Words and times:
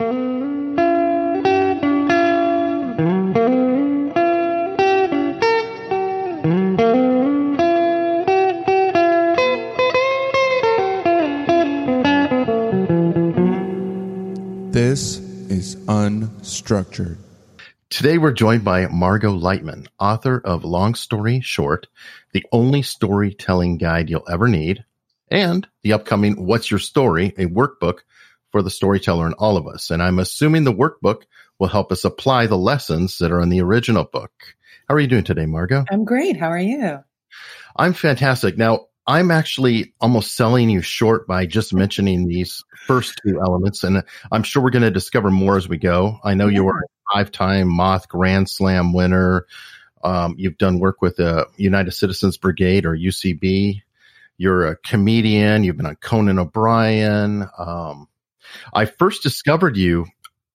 This 0.00 0.08
is 15.50 15.76
unstructured. 15.84 17.18
Today 17.90 18.16
we're 18.16 18.32
joined 18.32 18.64
by 18.64 18.86
Margot 18.86 19.38
Leitman, 19.38 19.86
author 19.98 20.40
of 20.42 20.64
Long 20.64 20.94
Story 20.94 21.42
Short, 21.42 21.88
the 22.32 22.46
only 22.52 22.80
storytelling 22.80 23.76
guide 23.76 24.08
you'll 24.08 24.24
ever 24.30 24.48
need, 24.48 24.82
and 25.28 25.68
the 25.82 25.92
upcoming 25.92 26.46
What's 26.46 26.70
Your 26.70 26.80
Story, 26.80 27.34
a 27.36 27.44
workbook 27.44 27.98
for 28.50 28.62
the 28.62 28.70
storyteller 28.70 29.26
and 29.26 29.34
all 29.34 29.56
of 29.56 29.66
us. 29.66 29.90
And 29.90 30.02
I'm 30.02 30.18
assuming 30.18 30.64
the 30.64 30.72
workbook 30.72 31.22
will 31.58 31.68
help 31.68 31.92
us 31.92 32.04
apply 32.04 32.46
the 32.46 32.58
lessons 32.58 33.18
that 33.18 33.32
are 33.32 33.40
in 33.40 33.48
the 33.48 33.62
original 33.62 34.04
book. 34.04 34.32
How 34.88 34.94
are 34.94 35.00
you 35.00 35.06
doing 35.06 35.24
today, 35.24 35.46
Margot? 35.46 35.84
I'm 35.90 36.04
great. 36.04 36.36
How 36.36 36.48
are 36.48 36.58
you? 36.58 36.98
I'm 37.76 37.92
fantastic. 37.92 38.58
Now, 38.58 38.86
I'm 39.06 39.30
actually 39.30 39.94
almost 40.00 40.36
selling 40.36 40.70
you 40.70 40.82
short 40.82 41.26
by 41.26 41.46
just 41.46 41.72
mentioning 41.72 42.28
these 42.28 42.64
first 42.86 43.20
two 43.24 43.40
elements. 43.40 43.82
And 43.82 44.02
I'm 44.30 44.42
sure 44.42 44.62
we're 44.62 44.70
going 44.70 44.82
to 44.82 44.90
discover 44.90 45.30
more 45.30 45.56
as 45.56 45.68
we 45.68 45.78
go. 45.78 46.18
I 46.22 46.34
know 46.34 46.48
yeah. 46.48 46.56
you 46.56 46.68
are 46.68 46.78
a 46.78 47.14
five 47.14 47.32
time 47.32 47.68
Moth 47.68 48.08
Grand 48.08 48.48
Slam 48.48 48.92
winner. 48.92 49.46
Um, 50.02 50.34
you've 50.38 50.58
done 50.58 50.78
work 50.78 51.02
with 51.02 51.16
the 51.16 51.46
United 51.56 51.92
Citizens 51.92 52.36
Brigade 52.36 52.86
or 52.86 52.96
UCB. 52.96 53.82
You're 54.38 54.66
a 54.66 54.76
comedian. 54.76 55.64
You've 55.64 55.76
been 55.76 55.86
on 55.86 55.96
Conan 55.96 56.38
O'Brien. 56.38 57.46
Um, 57.58 58.08
I 58.72 58.84
first 58.84 59.22
discovered 59.22 59.76
you, 59.76 60.06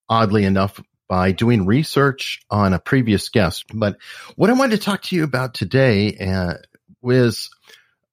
oddly 0.09 0.45
enough, 0.45 0.81
by 1.07 1.31
doing 1.31 1.65
research 1.65 2.41
on 2.49 2.73
a 2.73 2.79
previous 2.79 3.29
guest. 3.29 3.65
But 3.73 3.97
what 4.35 4.49
I 4.49 4.53
wanted 4.53 4.77
to 4.77 4.83
talk 4.83 5.03
to 5.03 5.15
you 5.15 5.23
about 5.23 5.53
today 5.53 6.17
uh, 6.17 6.55
was 7.01 7.49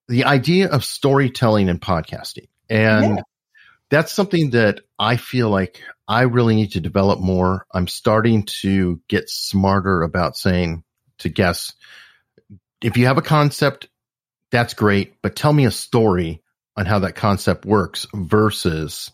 the 0.08 0.24
idea 0.24 0.68
of 0.68 0.84
storytelling 0.84 1.68
and 1.68 1.80
podcasting. 1.80 2.48
And 2.68 3.16
yeah. 3.16 3.22
that's 3.90 4.12
something 4.12 4.50
that 4.50 4.80
I 4.98 5.16
feel 5.16 5.48
like 5.48 5.80
I 6.06 6.22
really 6.22 6.54
need 6.54 6.72
to 6.72 6.80
develop 6.80 7.20
more. 7.20 7.66
I'm 7.72 7.88
starting 7.88 8.44
to 8.60 9.00
get 9.08 9.30
smarter 9.30 10.02
about 10.02 10.36
saying 10.36 10.84
to 11.18 11.28
guests, 11.28 11.74
if 12.82 12.96
you 12.96 13.06
have 13.06 13.18
a 13.18 13.22
concept, 13.22 13.88
that's 14.50 14.74
great, 14.74 15.14
but 15.22 15.34
tell 15.34 15.52
me 15.52 15.64
a 15.64 15.70
story 15.70 16.41
on 16.76 16.86
how 16.86 17.00
that 17.00 17.14
concept 17.14 17.66
works 17.66 18.06
versus 18.14 19.10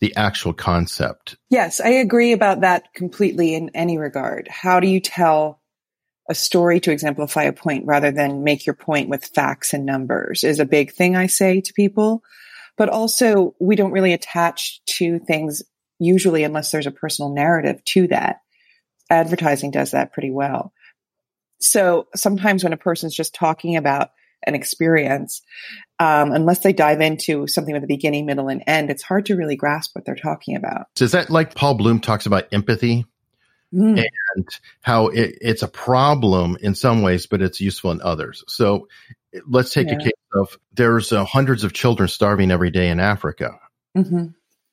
the 0.00 0.14
actual 0.16 0.52
concept. 0.52 1.36
Yes, 1.50 1.80
I 1.80 1.90
agree 1.90 2.32
about 2.32 2.60
that 2.60 2.94
completely 2.94 3.54
in 3.54 3.70
any 3.74 3.98
regard. 3.98 4.48
How 4.48 4.80
do 4.80 4.86
you 4.86 5.00
tell 5.00 5.60
a 6.30 6.34
story 6.34 6.78
to 6.78 6.92
exemplify 6.92 7.42
a 7.42 7.52
point 7.52 7.84
rather 7.86 8.12
than 8.12 8.44
make 8.44 8.64
your 8.64 8.76
point 8.76 9.08
with 9.08 9.24
facts 9.24 9.74
and 9.74 9.84
numbers 9.84 10.44
is 10.44 10.60
a 10.60 10.64
big 10.64 10.92
thing 10.92 11.16
I 11.16 11.26
say 11.26 11.60
to 11.60 11.72
people. 11.72 12.22
But 12.76 12.88
also, 12.88 13.56
we 13.60 13.74
don't 13.74 13.90
really 13.90 14.12
attach 14.12 14.80
to 14.98 15.18
things 15.18 15.62
usually 15.98 16.44
unless 16.44 16.70
there's 16.70 16.86
a 16.86 16.92
personal 16.92 17.34
narrative 17.34 17.84
to 17.86 18.06
that. 18.08 18.36
Advertising 19.10 19.72
does 19.72 19.90
that 19.90 20.12
pretty 20.12 20.30
well. 20.30 20.72
So 21.58 22.06
sometimes 22.14 22.62
when 22.62 22.72
a 22.72 22.78
person's 22.78 23.14
just 23.14 23.34
talking 23.34 23.76
about 23.76 24.10
an 24.46 24.54
experience, 24.54 25.42
um, 25.98 26.32
unless 26.32 26.60
they 26.60 26.72
dive 26.72 27.00
into 27.00 27.46
something 27.46 27.74
with 27.74 27.84
a 27.84 27.88
beginning, 27.88 28.26
middle, 28.26 28.48
and 28.48 28.62
end, 28.66 28.90
it's 28.90 29.02
hard 29.02 29.26
to 29.26 29.36
really 29.36 29.56
grasp 29.56 29.94
what 29.94 30.04
they're 30.04 30.14
talking 30.14 30.56
about. 30.56 30.86
So 30.96 31.04
is 31.04 31.12
that 31.12 31.30
like 31.30 31.54
Paul 31.54 31.74
Bloom 31.74 32.00
talks 32.00 32.26
about 32.26 32.48
empathy? 32.52 33.06
mm. 33.72 34.04
and 34.34 34.48
how 34.82 35.08
it, 35.08 35.38
it's 35.40 35.62
a 35.62 35.68
problem 35.68 36.56
in 36.60 36.74
some 36.74 37.02
ways, 37.02 37.26
but 37.26 37.42
it's 37.42 37.60
useful 37.60 37.92
in 37.92 38.00
others. 38.00 38.44
So 38.48 38.88
let's 39.46 39.72
take 39.72 39.88
yeah. 39.88 39.94
a 39.94 39.98
case 39.98 40.12
of 40.34 40.58
there's 40.72 41.12
uh, 41.12 41.24
hundreds 41.24 41.64
of 41.64 41.72
children 41.72 42.08
starving 42.08 42.50
every 42.50 42.70
day 42.70 42.88
in 42.88 43.00
Africa. 43.00 43.58
Mm-hmm 43.96 44.26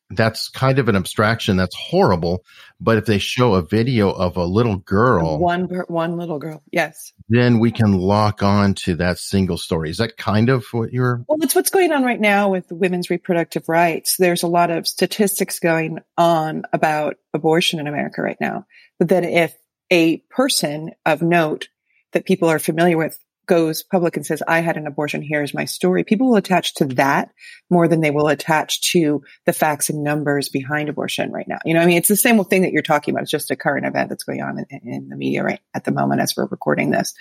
that's 0.09 0.49
kind 0.49 0.79
of 0.79 0.87
an 0.87 0.95
abstraction. 0.95 1.57
That's 1.57 1.75
horrible. 1.75 2.43
But 2.79 2.97
if 2.97 3.05
they 3.05 3.17
show 3.17 3.55
a 3.55 3.61
video 3.61 4.09
of 4.09 4.37
a 4.37 4.45
little 4.45 4.77
girl 4.77 5.39
one 5.39 5.65
one 5.87 6.17
little 6.17 6.39
girl. 6.39 6.63
Yes. 6.71 7.11
then 7.29 7.59
we 7.59 7.71
can 7.71 7.93
lock 7.93 8.43
on 8.43 8.73
to 8.75 8.95
that 8.95 9.17
single 9.17 9.57
story. 9.57 9.89
Is 9.89 9.97
that 9.97 10.17
kind 10.17 10.49
of 10.49 10.65
what 10.71 10.93
you're 10.93 11.23
well 11.27 11.39
it's 11.41 11.55
what's 11.55 11.71
going 11.71 11.91
on 11.91 12.03
right 12.03 12.19
now 12.19 12.49
with 12.49 12.71
women's 12.71 13.09
reproductive 13.09 13.67
rights. 13.67 14.17
There's 14.17 14.43
a 14.43 14.47
lot 14.47 14.69
of 14.69 14.87
statistics 14.87 15.59
going 15.59 15.99
on 16.17 16.63
about 16.71 17.15
abortion 17.33 17.79
in 17.79 17.87
america 17.87 18.21
right 18.21 18.37
now. 18.39 18.65
But 18.99 19.09
then 19.09 19.23
if 19.23 19.55
a 19.91 20.17
person 20.29 20.91
of 21.05 21.21
note 21.21 21.69
that 22.13 22.25
people 22.25 22.49
are 22.49 22.59
familiar 22.59 22.97
with 22.97 23.17
goes 23.47 23.81
public 23.81 24.15
and 24.17 24.25
says, 24.25 24.43
I 24.47 24.59
had 24.59 24.77
an 24.77 24.87
abortion, 24.87 25.21
here's 25.21 25.53
my 25.53 25.65
story, 25.65 26.03
people 26.03 26.29
will 26.29 26.35
attach 26.35 26.75
to 26.75 26.85
that 26.85 27.31
more 27.69 27.87
than 27.87 28.01
they 28.01 28.11
will 28.11 28.27
attach 28.27 28.91
to 28.91 29.23
the 29.45 29.53
facts 29.53 29.89
and 29.89 30.03
numbers 30.03 30.49
behind 30.49 30.89
abortion 30.89 31.31
right 31.31 31.47
now. 31.47 31.57
You 31.65 31.73
know, 31.73 31.79
I 31.79 31.85
mean, 31.85 31.97
it's 31.97 32.09
the 32.09 32.15
same 32.15 32.43
thing 32.43 32.61
that 32.61 32.71
you're 32.71 32.81
talking 32.81 33.13
about. 33.13 33.23
It's 33.23 33.31
just 33.31 33.51
a 33.51 33.55
current 33.55 33.85
event 33.85 34.09
that's 34.09 34.23
going 34.23 34.41
on 34.41 34.59
in, 34.69 34.79
in 34.83 35.09
the 35.09 35.15
media 35.15 35.43
right 35.43 35.59
at 35.73 35.85
the 35.85 35.91
moment 35.91 36.21
as 36.21 36.35
we're 36.35 36.45
recording 36.45 36.91
this. 36.91 37.13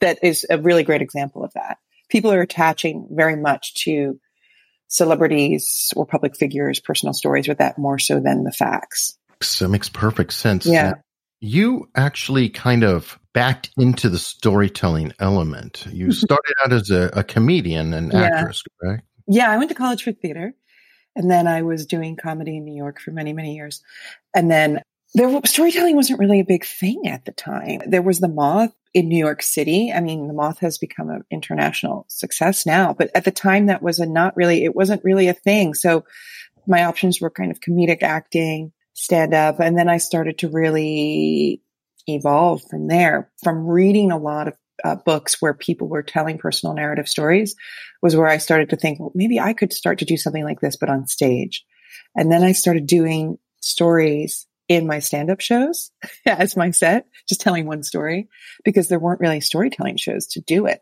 That 0.00 0.18
is 0.22 0.46
a 0.48 0.58
really 0.58 0.84
great 0.84 1.02
example 1.02 1.44
of 1.44 1.52
that. 1.54 1.78
People 2.08 2.32
are 2.32 2.42
attaching 2.42 3.08
very 3.10 3.36
much 3.36 3.74
to 3.84 4.20
celebrities 4.88 5.90
or 5.96 6.04
public 6.04 6.36
figures, 6.36 6.78
personal 6.78 7.14
stories 7.14 7.48
with 7.48 7.58
that 7.58 7.78
more 7.78 7.98
so 7.98 8.20
than 8.20 8.44
the 8.44 8.52
facts. 8.52 9.16
That 9.58 9.68
makes 9.70 9.88
perfect 9.88 10.34
sense. 10.34 10.66
Yeah. 10.66 10.94
You 11.40 11.88
actually 11.96 12.50
kind 12.50 12.84
of 12.84 13.18
backed 13.32 13.70
into 13.76 14.08
the 14.08 14.18
storytelling 14.18 15.12
element. 15.18 15.86
You 15.90 16.12
started 16.12 16.54
out 16.64 16.72
as 16.72 16.90
a, 16.90 17.10
a 17.14 17.24
comedian 17.24 17.92
and 17.92 18.12
yeah. 18.12 18.22
actress, 18.22 18.62
correct? 18.80 19.04
Yeah, 19.26 19.50
I 19.50 19.58
went 19.58 19.70
to 19.70 19.74
college 19.74 20.02
for 20.02 20.12
theater. 20.12 20.54
And 21.14 21.30
then 21.30 21.46
I 21.46 21.62
was 21.62 21.86
doing 21.86 22.16
comedy 22.16 22.56
in 22.56 22.64
New 22.64 22.74
York 22.74 23.00
for 23.00 23.10
many, 23.10 23.32
many 23.32 23.54
years. 23.54 23.82
And 24.34 24.50
then 24.50 24.80
there 25.14 25.40
storytelling 25.44 25.94
wasn't 25.94 26.18
really 26.18 26.40
a 26.40 26.44
big 26.44 26.64
thing 26.64 27.06
at 27.06 27.24
the 27.26 27.32
time. 27.32 27.82
There 27.86 28.00
was 28.02 28.20
the 28.20 28.28
Moth 28.28 28.72
in 28.94 29.08
New 29.08 29.18
York 29.18 29.42
City. 29.42 29.92
I 29.92 30.00
mean, 30.00 30.26
the 30.26 30.34
Moth 30.34 30.58
has 30.60 30.78
become 30.78 31.10
an 31.10 31.24
international 31.30 32.06
success 32.08 32.64
now, 32.64 32.94
but 32.94 33.10
at 33.14 33.24
the 33.24 33.30
time 33.30 33.66
that 33.66 33.82
was 33.82 33.98
a 33.98 34.06
not 34.06 34.36
really, 34.36 34.64
it 34.64 34.74
wasn't 34.74 35.04
really 35.04 35.28
a 35.28 35.34
thing. 35.34 35.74
So 35.74 36.04
my 36.66 36.84
options 36.84 37.20
were 37.20 37.30
kind 37.30 37.50
of 37.50 37.60
comedic 37.60 38.02
acting, 38.02 38.72
stand 38.94 39.34
up. 39.34 39.60
And 39.60 39.76
then 39.76 39.88
I 39.88 39.98
started 39.98 40.38
to 40.38 40.48
really 40.48 41.60
evolve 42.06 42.62
from 42.68 42.88
there. 42.88 43.30
From 43.42 43.66
reading 43.66 44.10
a 44.10 44.18
lot 44.18 44.48
of 44.48 44.54
uh, 44.84 44.96
books 44.96 45.40
where 45.40 45.54
people 45.54 45.88
were 45.88 46.02
telling 46.02 46.38
personal 46.38 46.74
narrative 46.74 47.08
stories 47.08 47.54
was 48.02 48.16
where 48.16 48.28
I 48.28 48.38
started 48.38 48.70
to 48.70 48.76
think, 48.76 48.98
well, 48.98 49.12
maybe 49.14 49.38
I 49.38 49.52
could 49.52 49.72
start 49.72 49.98
to 50.00 50.04
do 50.04 50.16
something 50.16 50.44
like 50.44 50.60
this, 50.60 50.76
but 50.76 50.88
on 50.88 51.06
stage. 51.06 51.64
And 52.16 52.30
then 52.30 52.42
I 52.42 52.52
started 52.52 52.86
doing 52.86 53.38
stories 53.60 54.46
in 54.68 54.86
my 54.86 54.98
stand 54.98 55.30
up 55.30 55.40
shows 55.40 55.90
as 56.26 56.56
my 56.56 56.70
set, 56.70 57.06
just 57.28 57.40
telling 57.40 57.66
one 57.66 57.82
story 57.82 58.28
because 58.64 58.88
there 58.88 58.98
weren't 58.98 59.20
really 59.20 59.40
storytelling 59.40 59.96
shows 59.96 60.26
to 60.28 60.40
do 60.40 60.66
it. 60.66 60.80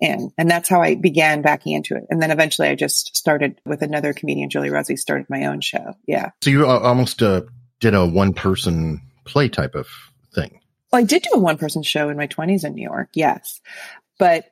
And, 0.00 0.30
and 0.36 0.50
that's 0.50 0.68
how 0.68 0.82
I 0.82 0.94
began 0.94 1.42
backing 1.42 1.72
into 1.72 1.96
it. 1.96 2.04
And 2.10 2.20
then 2.20 2.30
eventually 2.30 2.68
I 2.68 2.74
just 2.74 3.16
started 3.16 3.60
with 3.64 3.82
another 3.82 4.12
comedian, 4.12 4.50
Julie 4.50 4.70
Rossi, 4.70 4.96
started 4.96 5.26
my 5.30 5.46
own 5.46 5.60
show. 5.60 5.94
Yeah. 6.06 6.30
So 6.42 6.50
you 6.50 6.66
uh, 6.66 6.78
almost 6.78 7.22
uh, 7.22 7.42
did 7.80 7.94
a 7.94 8.06
one 8.06 8.34
person 8.34 9.00
play 9.24 9.48
type 9.48 9.74
of 9.74 9.88
thing. 10.36 10.60
Well, 10.92 11.00
I 11.00 11.04
did 11.04 11.22
do 11.22 11.30
a 11.34 11.38
one 11.38 11.58
person 11.58 11.82
show 11.82 12.08
in 12.10 12.16
my 12.16 12.28
20s 12.28 12.64
in 12.64 12.74
New 12.74 12.82
York, 12.82 13.08
yes. 13.14 13.60
But 14.18 14.44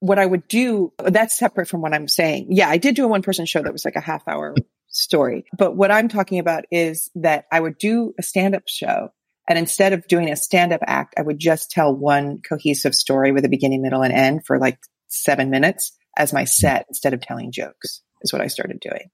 what 0.00 0.18
I 0.18 0.26
would 0.26 0.46
do, 0.48 0.92
that's 0.98 1.36
separate 1.36 1.68
from 1.68 1.80
what 1.80 1.94
I'm 1.94 2.08
saying. 2.08 2.48
Yeah, 2.50 2.68
I 2.68 2.76
did 2.76 2.94
do 2.94 3.04
a 3.04 3.08
one 3.08 3.22
person 3.22 3.46
show 3.46 3.62
that 3.62 3.72
was 3.72 3.84
like 3.84 3.96
a 3.96 4.00
half 4.00 4.26
hour 4.28 4.54
story. 4.88 5.44
But 5.56 5.76
what 5.76 5.90
I'm 5.90 6.08
talking 6.08 6.38
about 6.38 6.64
is 6.70 7.10
that 7.16 7.46
I 7.50 7.60
would 7.60 7.78
do 7.78 8.14
a 8.18 8.22
stand 8.22 8.54
up 8.54 8.64
show. 8.66 9.10
And 9.48 9.58
instead 9.58 9.94
of 9.94 10.06
doing 10.06 10.30
a 10.30 10.36
stand 10.36 10.74
up 10.74 10.82
act, 10.86 11.14
I 11.16 11.22
would 11.22 11.38
just 11.38 11.70
tell 11.70 11.94
one 11.94 12.42
cohesive 12.46 12.94
story 12.94 13.32
with 13.32 13.46
a 13.46 13.48
beginning, 13.48 13.80
middle, 13.80 14.02
and 14.02 14.12
end 14.12 14.44
for 14.44 14.58
like 14.58 14.78
seven 15.08 15.48
minutes 15.48 15.96
as 16.18 16.34
my 16.34 16.44
set 16.44 16.84
instead 16.88 17.14
of 17.14 17.20
telling 17.20 17.50
jokes, 17.50 18.02
is 18.20 18.32
what 18.32 18.42
I 18.42 18.48
started 18.48 18.80
doing. 18.80 19.10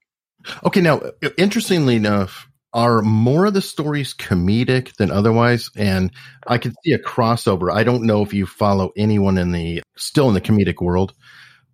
Okay. 0.65 0.81
Now, 0.81 1.03
interestingly 1.39 1.95
enough, 1.95 2.49
are 2.75 3.01
more 3.03 3.47
of 3.47 3.55
the 3.55 3.63
stories 3.63 4.15
comedic 4.15 4.97
than 4.97 5.11
otherwise? 5.11 5.71
And 5.77 6.11
I 6.47 6.59
can 6.59 6.75
see 6.85 6.93
a 6.93 6.99
crossover. 6.99 7.73
I 7.73 7.85
don't 7.85 8.03
know 8.03 8.23
if 8.23 8.35
you 8.35 8.47
follow 8.47 8.93
anyone 8.97 9.39
in 9.39 9.53
the 9.53 9.83
still 9.97 10.29
in 10.29 10.35
the 10.35 10.41
comedic 10.41 10.83
world, 10.83 11.15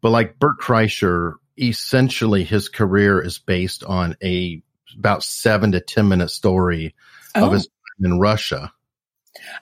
but 0.02 0.10
like 0.10 0.38
Bert 0.38 0.60
Kreischer, 0.60 1.34
essentially 1.58 2.44
his 2.44 2.68
career 2.68 3.20
is 3.20 3.38
based 3.38 3.82
on 3.82 4.16
a 4.22 4.62
about 4.96 5.22
seven 5.22 5.72
to 5.72 5.80
ten 5.80 6.08
minute 6.08 6.30
story 6.30 6.94
oh. 7.34 7.46
of 7.46 7.52
his 7.52 7.66
time 7.66 8.12
in 8.12 8.20
Russia. 8.20 8.72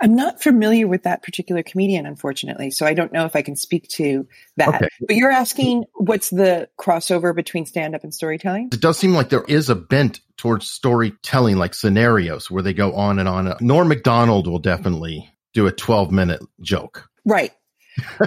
I'm 0.01 0.15
not 0.15 0.43
familiar 0.43 0.87
with 0.87 1.05
that 1.05 1.23
particular 1.23 1.63
comedian, 1.63 2.07
unfortunately. 2.07 2.71
So 2.71 2.87
I 2.87 2.95
don't 2.95 3.13
know 3.13 3.25
if 3.25 3.37
I 3.37 3.43
can 3.43 3.57
speak 3.57 3.89
to 3.91 4.27
that. 4.57 4.69
Okay. 4.69 4.89
But 5.07 5.17
you're 5.17 5.31
asking 5.31 5.85
what's 5.95 6.31
the 6.31 6.69
crossover 6.79 7.35
between 7.35 7.67
stand 7.67 7.95
up 7.95 8.05
and 8.05 8.15
storytelling? 8.15 8.71
It 8.73 8.81
does 8.81 8.99
seem 8.99 9.13
like 9.13 9.29
there 9.29 9.45
is 9.45 9.71
a 9.71 9.75
bent 9.75 10.21
towards 10.37 10.69
storytelling, 10.69 11.57
like 11.57 11.75
scenarios 11.75 12.51
where 12.51 12.63
they 12.63 12.73
go 12.73 12.95
on 12.95 13.19
and 13.19 13.29
on. 13.29 13.55
Norm 13.61 13.89
Macdonald 13.89 14.47
will 14.47 14.59
definitely 14.59 15.31
do 15.55 15.67
a 15.67 15.73
12 15.73 16.11
minute 16.13 16.43
joke. 16.61 17.09
Right. 17.25 17.53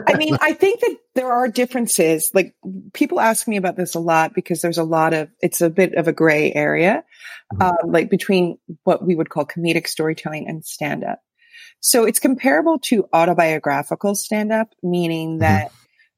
I 0.07 0.15
mean, 0.15 0.37
I 0.41 0.53
think 0.53 0.81
that 0.81 0.97
there 1.15 1.31
are 1.31 1.47
differences. 1.47 2.31
Like 2.33 2.53
people 2.93 3.19
ask 3.19 3.47
me 3.47 3.57
about 3.57 3.77
this 3.77 3.95
a 3.95 3.99
lot 3.99 4.33
because 4.33 4.61
there's 4.61 4.77
a 4.77 4.83
lot 4.83 5.13
of, 5.13 5.29
it's 5.41 5.61
a 5.61 5.69
bit 5.69 5.95
of 5.95 6.07
a 6.07 6.13
gray 6.13 6.51
area, 6.53 7.03
Mhm. 7.53 7.61
um, 7.61 7.91
like 7.91 8.09
between 8.09 8.57
what 8.83 9.05
we 9.05 9.15
would 9.15 9.29
call 9.29 9.45
comedic 9.45 9.87
storytelling 9.87 10.47
and 10.47 10.65
stand 10.65 11.03
up. 11.03 11.19
So 11.79 12.05
it's 12.05 12.19
comparable 12.19 12.79
to 12.85 13.07
autobiographical 13.13 14.15
stand 14.15 14.51
up, 14.51 14.73
meaning 14.83 15.31
mm-hmm. 15.31 15.39
that 15.39 15.71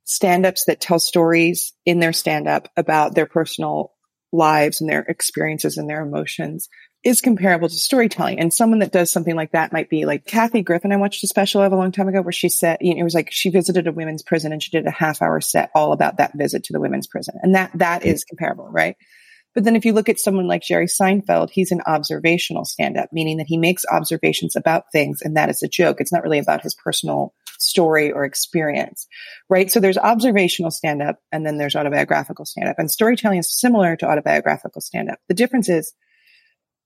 stand 0.06 0.46
ups 0.46 0.66
that 0.66 0.82
tell 0.82 1.00
stories 1.00 1.74
in 1.86 2.00
their 2.00 2.14
stand 2.14 2.48
up 2.48 2.70
about 2.76 3.16
their 3.16 3.26
personal 3.26 3.94
lives 4.32 4.82
and 4.82 4.90
their 4.90 5.02
experiences 5.02 5.78
and 5.78 5.90
their 5.90 6.02
emotions 6.02 6.68
is 7.04 7.22
comparable 7.22 7.68
to 7.68 7.76
storytelling. 7.76 8.40
And 8.40 8.54
someone 8.54 8.80
that 8.80 8.92
does 8.92 9.12
something 9.12 9.36
like 9.36 9.52
that 9.52 9.74
might 9.74 9.90
be 9.90 10.06
like 10.06 10.26
Kathy 10.26 10.62
Griffin. 10.62 10.92
I 10.92 10.98
watched 10.98 11.24
a 11.24 11.28
special 11.28 11.62
of 11.62 11.72
a 11.72 11.76
long 11.76 11.92
time 11.92 12.08
ago 12.08 12.22
where 12.22 12.32
she 12.32 12.50
said, 12.50 12.78
you 12.82 12.94
know, 12.94 13.02
it 13.02 13.04
was 13.04 13.14
like 13.14 13.30
she 13.32 13.50
visited 13.50 13.88
a 13.88 13.92
women's 13.92 14.24
prison 14.24 14.54
and 14.54 14.64
she 14.64 14.72
did 14.72 14.88
a 14.88 14.92
half 14.92 15.22
hour 15.22 15.42
set 15.42 15.70
all 15.76 15.92
about 15.92 16.18
that 16.18 16.34
visit 16.34 16.64
to 16.66 16.74
the 16.74 16.80
women's 16.80 17.08
prison. 17.08 17.36
And 17.42 17.56
that, 17.56 17.72
that 17.76 18.02
mm-hmm. 18.02 18.10
is 18.10 18.24
comparable, 18.24 18.70
right? 18.70 18.96
But 19.54 19.64
then 19.64 19.76
if 19.76 19.86
you 19.86 19.94
look 19.94 20.10
at 20.10 20.20
someone 20.20 20.48
like 20.48 20.64
Jerry 20.64 20.88
Seinfeld, 20.88 21.50
he's 21.52 21.72
an 21.72 21.82
observational 21.86 22.66
stand 22.66 22.98
up, 22.98 23.10
meaning 23.12 23.38
that 23.38 23.48
he 23.48 23.58
makes 23.58 23.84
observations 23.92 24.56
about 24.56 24.86
things 24.92 25.22
and 25.22 25.38
that 25.38 25.50
is 25.50 25.62
a 25.62 25.68
joke. 25.68 25.98
It's 26.00 26.12
not 26.12 26.24
really 26.24 26.40
about 26.40 26.64
his 26.64 26.76
personal 26.76 27.34
story 27.60 28.12
or 28.12 28.26
experience, 28.26 29.08
right? 29.50 29.72
So 29.72 29.80
there's 29.80 29.98
observational 29.98 30.72
stand 30.72 31.02
up 31.02 31.20
and 31.32 31.46
then 31.46 31.58
there's 31.58 31.76
autobiographical 31.76 32.46
stand 32.46 32.70
up 32.70 32.78
and 32.80 32.90
storytelling 32.90 33.40
is 33.40 33.60
similar 33.60 33.96
to 33.98 34.08
autobiographical 34.08 34.82
stand 34.82 35.10
up. 35.10 35.20
The 35.28 35.36
difference 35.36 35.70
is 35.70 35.94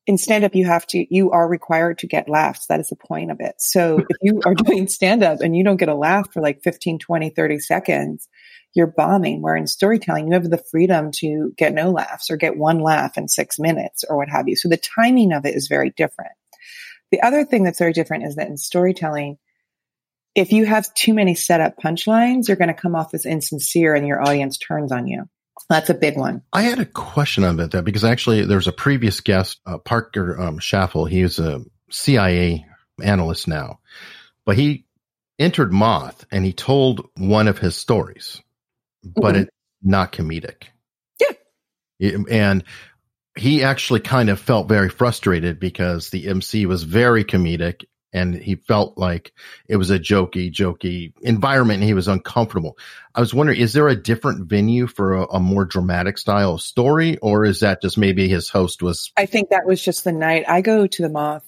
in 0.05 0.17
stand 0.17 0.45
up, 0.45 0.55
you 0.55 0.65
have 0.65 0.87
to, 0.87 1.05
you 1.13 1.31
are 1.31 1.47
required 1.47 1.97
to 1.99 2.07
get 2.07 2.29
laughs. 2.29 2.67
That 2.67 2.79
is 2.79 2.87
the 2.87 2.95
point 2.95 3.29
of 3.29 3.41
it. 3.41 3.55
So 3.59 3.99
if 4.09 4.17
you 4.21 4.41
are 4.45 4.55
doing 4.55 4.87
stand 4.87 5.21
up 5.21 5.41
and 5.41 5.55
you 5.55 5.63
don't 5.63 5.77
get 5.77 5.89
a 5.89 5.95
laugh 5.95 6.31
for 6.31 6.41
like 6.41 6.63
15, 6.63 6.99
20, 6.99 7.29
30 7.29 7.59
seconds, 7.59 8.29
you're 8.77 8.87
bombing. 8.87 9.41
Where 9.41 9.55
in 9.55 9.67
storytelling, 9.67 10.27
you 10.27 10.33
have 10.33 10.49
the 10.49 10.63
freedom 10.71 11.11
to 11.15 11.51
get 11.57 11.73
no 11.73 11.91
laughs 11.91 12.29
or 12.29 12.37
get 12.37 12.57
one 12.57 12.79
laugh 12.79 13.17
in 13.17 13.27
six 13.27 13.59
minutes 13.59 14.05
or 14.07 14.17
what 14.17 14.29
have 14.29 14.47
you. 14.47 14.55
So 14.55 14.69
the 14.69 14.77
timing 14.77 15.33
of 15.33 15.45
it 15.45 15.55
is 15.55 15.67
very 15.67 15.89
different. 15.89 16.31
The 17.11 17.21
other 17.21 17.43
thing 17.43 17.63
that's 17.63 17.79
very 17.79 17.93
different 17.93 18.25
is 18.25 18.35
that 18.35 18.47
in 18.47 18.57
storytelling, 18.57 19.37
if 20.35 20.51
you 20.51 20.65
have 20.65 20.93
too 20.93 21.13
many 21.13 21.33
setup 21.33 21.77
punchlines, 21.77 22.47
you're 22.47 22.57
going 22.57 22.67
to 22.67 22.73
come 22.73 22.95
off 22.95 23.13
as 23.13 23.25
insincere 23.25 23.95
and 23.95 24.07
your 24.07 24.21
audience 24.21 24.57
turns 24.57 24.91
on 24.91 25.07
you. 25.07 25.27
That's 25.69 25.89
a 25.89 25.95
big 25.95 26.17
one. 26.17 26.43
I 26.53 26.61
had 26.61 26.79
a 26.79 26.85
question 26.85 27.43
about 27.43 27.71
that 27.71 27.83
because 27.83 28.03
actually 28.03 28.45
there's 28.45 28.67
a 28.67 28.71
previous 28.71 29.19
guest, 29.19 29.59
uh, 29.65 29.79
Parker 29.79 30.39
um, 30.39 30.59
Schaffel. 30.59 31.05
He's 31.05 31.39
a 31.39 31.61
CIA 31.89 32.65
analyst 33.01 33.47
now, 33.47 33.79
but 34.45 34.57
he 34.57 34.85
entered 35.39 35.73
Moth 35.73 36.25
and 36.31 36.45
he 36.45 36.53
told 36.53 37.07
one 37.15 37.47
of 37.47 37.57
his 37.57 37.75
stories, 37.75 38.41
but 39.03 39.35
Mhm. 39.35 39.41
it's 39.41 39.51
not 39.81 40.11
comedic. 40.11 40.63
Yeah. 41.19 41.31
It- 41.99 42.29
and 42.29 42.63
he 43.35 43.63
actually 43.63 43.99
kind 43.99 44.29
of 44.29 44.39
felt 44.39 44.67
very 44.67 44.89
frustrated 44.89 45.59
because 45.59 46.09
the 46.09 46.27
MC 46.27 46.65
was 46.65 46.83
very 46.83 47.23
comedic 47.23 47.83
and 48.13 48.33
he 48.33 48.55
felt 48.55 48.97
like 48.97 49.31
it 49.67 49.75
was 49.75 49.91
a 49.91 49.99
jokey, 49.99 50.51
jokey 50.51 51.13
environment 51.21 51.81
and 51.81 51.87
he 51.87 51.93
was 51.93 52.07
uncomfortable. 52.07 52.77
I 53.13 53.19
was 53.19 53.33
wondering, 53.33 53.59
is 53.59 53.73
there 53.73 53.89
a 53.89 53.95
different 54.01 54.47
venue 54.49 54.87
for 54.87 55.13
a, 55.17 55.25
a 55.33 55.39
more 55.39 55.65
dramatic 55.65 56.17
style 56.17 56.55
of 56.55 56.61
story, 56.61 57.17
or 57.17 57.45
is 57.45 57.59
that 57.59 57.81
just 57.81 57.97
maybe 57.97 58.27
his 58.27 58.49
host 58.49 58.81
was? 58.81 59.11
I 59.17 59.25
think 59.27 59.49
that 59.49 59.67
was 59.67 59.83
just 59.83 60.03
the 60.03 60.13
night 60.13 60.45
I 60.47 60.61
go 60.61 60.87
to 60.87 61.01
the 61.01 61.09
Moth. 61.09 61.43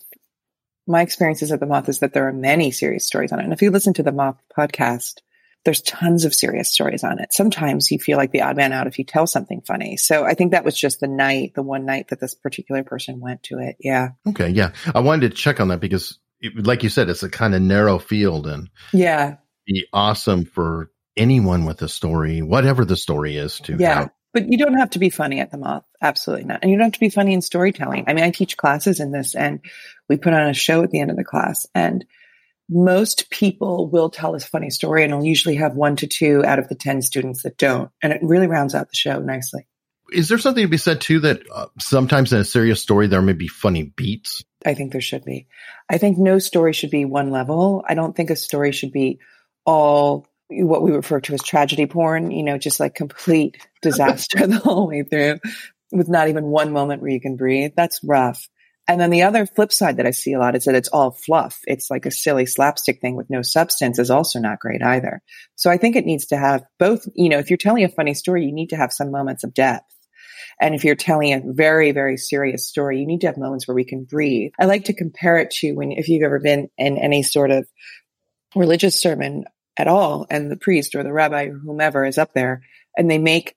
My 0.85 1.01
experiences 1.01 1.51
at 1.51 1.59
the 1.59 1.65
Moth 1.65 1.87
is 1.89 1.99
that 1.99 2.13
there 2.13 2.27
are 2.27 2.33
many 2.33 2.71
serious 2.71 3.05
stories 3.05 3.31
on 3.31 3.39
it. 3.39 3.43
And 3.45 3.53
if 3.53 3.61
you 3.61 3.71
listen 3.71 3.93
to 3.95 4.03
the 4.03 4.11
Moth 4.11 4.37
podcast, 4.55 5.19
there's 5.65 5.81
tons 5.81 6.25
of 6.25 6.33
serious 6.33 6.69
stories 6.69 7.03
on 7.03 7.19
it. 7.19 7.33
Sometimes 7.33 7.91
you 7.91 7.99
feel 7.99 8.17
like 8.17 8.31
the 8.31 8.41
odd 8.41 8.55
man 8.55 8.71
out 8.71 8.87
if 8.87 8.97
you 8.97 9.03
tell 9.05 9.27
something 9.27 9.61
funny. 9.61 9.97
So 9.97 10.23
I 10.23 10.33
think 10.33 10.51
that 10.51 10.63
was 10.63 10.77
just 10.77 10.99
the 10.99 11.07
night, 11.07 11.53
the 11.55 11.61
one 11.63 11.85
night 11.85 12.07
that 12.09 12.19
this 12.19 12.33
particular 12.33 12.83
person 12.83 13.19
went 13.19 13.43
to 13.43 13.59
it. 13.59 13.75
Yeah. 13.79 14.09
Okay, 14.27 14.49
yeah, 14.49 14.71
I 14.95 15.01
wanted 15.01 15.31
to 15.31 15.37
check 15.37 15.59
on 15.59 15.67
that 15.67 15.81
because, 15.81 16.17
it, 16.39 16.65
like 16.65 16.83
you 16.83 16.89
said, 16.89 17.09
it's 17.09 17.23
a 17.23 17.29
kind 17.29 17.53
of 17.53 17.61
narrow 17.61 17.99
field 17.99 18.47
and 18.47 18.69
Yeah. 18.93 19.35
be 19.67 19.85
awesome 19.91 20.45
for 20.45 20.91
anyone 21.17 21.65
with 21.65 21.81
a 21.81 21.89
story, 21.89 22.41
whatever 22.41 22.85
the 22.85 22.95
story 22.95 23.35
is, 23.35 23.59
to 23.61 23.75
Yeah. 23.77 23.95
have. 23.95 24.09
But 24.31 24.47
you 24.49 24.57
don't 24.57 24.77
have 24.77 24.91
to 24.91 24.99
be 24.99 25.09
funny 25.09 25.39
at 25.39 25.51
the 25.51 25.57
Moth. 25.57 25.83
Absolutely 26.01 26.45
not. 26.45 26.59
And 26.61 26.71
you 26.71 26.77
don't 26.77 26.85
have 26.85 26.93
to 26.93 26.99
be 26.99 27.09
funny 27.09 27.33
in 27.33 27.41
storytelling. 27.41 28.05
I 28.07 28.13
mean, 28.13 28.23
I 28.23 28.29
teach 28.31 28.55
classes 28.57 28.99
in 28.99 29.11
this 29.11 29.35
and 29.35 29.59
we 30.07 30.17
put 30.17 30.33
on 30.33 30.47
a 30.47 30.53
show 30.53 30.83
at 30.83 30.91
the 30.91 30.99
end 30.99 31.09
of 31.11 31.17
the 31.17 31.23
class 31.23 31.65
and 31.73 32.05
most 32.69 33.29
people 33.31 33.89
will 33.89 34.09
tell 34.09 34.35
a 34.35 34.39
funny 34.39 34.69
story 34.69 35.03
and 35.03 35.13
I'll 35.13 35.25
usually 35.25 35.55
have 35.55 35.75
one 35.75 35.95
to 35.97 36.07
two 36.07 36.45
out 36.45 36.59
of 36.59 36.69
the 36.69 36.75
10 36.75 37.01
students 37.01 37.43
that 37.43 37.57
don't. 37.57 37.89
And 38.03 38.13
it 38.13 38.21
really 38.21 38.47
rounds 38.47 38.75
out 38.75 38.89
the 38.89 38.95
show 38.95 39.19
nicely. 39.19 39.67
Is 40.11 40.29
there 40.29 40.37
something 40.37 40.63
to 40.63 40.69
be 40.69 40.77
said 40.77 41.01
too 41.01 41.19
that 41.21 41.41
uh, 41.53 41.67
sometimes 41.79 42.33
in 42.33 42.39
a 42.39 42.45
serious 42.45 42.81
story 42.81 43.07
there 43.07 43.21
may 43.21 43.33
be 43.33 43.47
funny 43.47 43.83
beats? 43.83 44.43
I 44.65 44.73
think 44.73 44.91
there 44.91 45.01
should 45.01 45.23
be. 45.23 45.47
I 45.89 45.97
think 45.97 46.17
no 46.17 46.39
story 46.39 46.73
should 46.73 46.91
be 46.91 47.05
one 47.05 47.31
level. 47.31 47.83
I 47.87 47.93
don't 47.93 48.15
think 48.15 48.29
a 48.29 48.35
story 48.35 48.71
should 48.71 48.91
be 48.91 49.19
all 49.65 50.27
what 50.49 50.81
we 50.81 50.91
refer 50.91 51.19
to 51.21 51.33
as 51.33 51.43
tragedy 51.43 51.85
porn, 51.85 52.31
you 52.31 52.43
know, 52.43 52.57
just 52.57 52.79
like 52.79 52.95
complete 52.95 53.57
disaster 53.81 54.47
the 54.47 54.57
whole 54.57 54.87
way 54.87 55.03
through 55.03 55.39
with 55.91 56.09
not 56.09 56.27
even 56.27 56.45
one 56.45 56.71
moment 56.71 57.01
where 57.01 57.11
you 57.11 57.21
can 57.21 57.35
breathe. 57.35 57.71
That's 57.75 58.03
rough. 58.03 58.47
And 58.89 58.99
then 58.99 59.11
the 59.11 59.21
other 59.21 59.45
flip 59.45 59.71
side 59.71 59.97
that 59.97 60.07
I 60.07 60.11
see 60.11 60.33
a 60.33 60.39
lot 60.39 60.55
is 60.55 60.65
that 60.65 60.73
it's 60.73 60.89
all 60.89 61.11
fluff. 61.11 61.59
It's 61.67 61.91
like 61.91 62.07
a 62.07 62.11
silly 62.11 62.47
slapstick 62.47 62.99
thing 62.99 63.15
with 63.15 63.29
no 63.29 63.43
substance 63.43 63.99
is 63.99 64.09
also 64.09 64.39
not 64.39 64.59
great 64.59 64.81
either. 64.81 65.21
So 65.55 65.69
I 65.69 65.77
think 65.77 65.95
it 65.95 66.07
needs 66.07 66.25
to 66.27 66.37
have 66.37 66.65
both, 66.79 67.05
you 67.13 67.29
know, 67.29 67.37
if 67.37 67.51
you're 67.51 67.57
telling 67.57 67.83
a 67.83 67.89
funny 67.89 68.15
story, 68.15 68.45
you 68.45 68.51
need 68.51 68.71
to 68.71 68.77
have 68.77 68.91
some 68.91 69.11
moments 69.11 69.43
of 69.43 69.53
depth. 69.53 69.85
And 70.59 70.73
if 70.73 70.83
you're 70.83 70.95
telling 70.95 71.33
a 71.33 71.43
very, 71.45 71.91
very 71.91 72.17
serious 72.17 72.67
story, 72.67 72.99
you 72.99 73.05
need 73.05 73.21
to 73.21 73.27
have 73.27 73.37
moments 73.37 73.67
where 73.67 73.75
we 73.75 73.85
can 73.85 74.05
breathe. 74.05 74.53
I 74.59 74.65
like 74.65 74.85
to 74.85 74.93
compare 74.93 75.37
it 75.37 75.51
to 75.59 75.73
when, 75.73 75.91
if 75.91 76.09
you've 76.09 76.23
ever 76.23 76.39
been 76.39 76.69
in 76.75 76.97
any 76.97 77.21
sort 77.21 77.51
of 77.51 77.67
religious 78.55 78.99
sermon 78.99 79.45
at 79.77 79.87
all, 79.87 80.25
and 80.31 80.49
the 80.49 80.57
priest 80.57 80.95
or 80.95 81.03
the 81.03 81.13
rabbi 81.13 81.43
or 81.43 81.59
whomever 81.59 82.05
is 82.05 82.17
up 82.17 82.33
there 82.33 82.63
and 82.97 83.09
they 83.09 83.19
make 83.19 83.55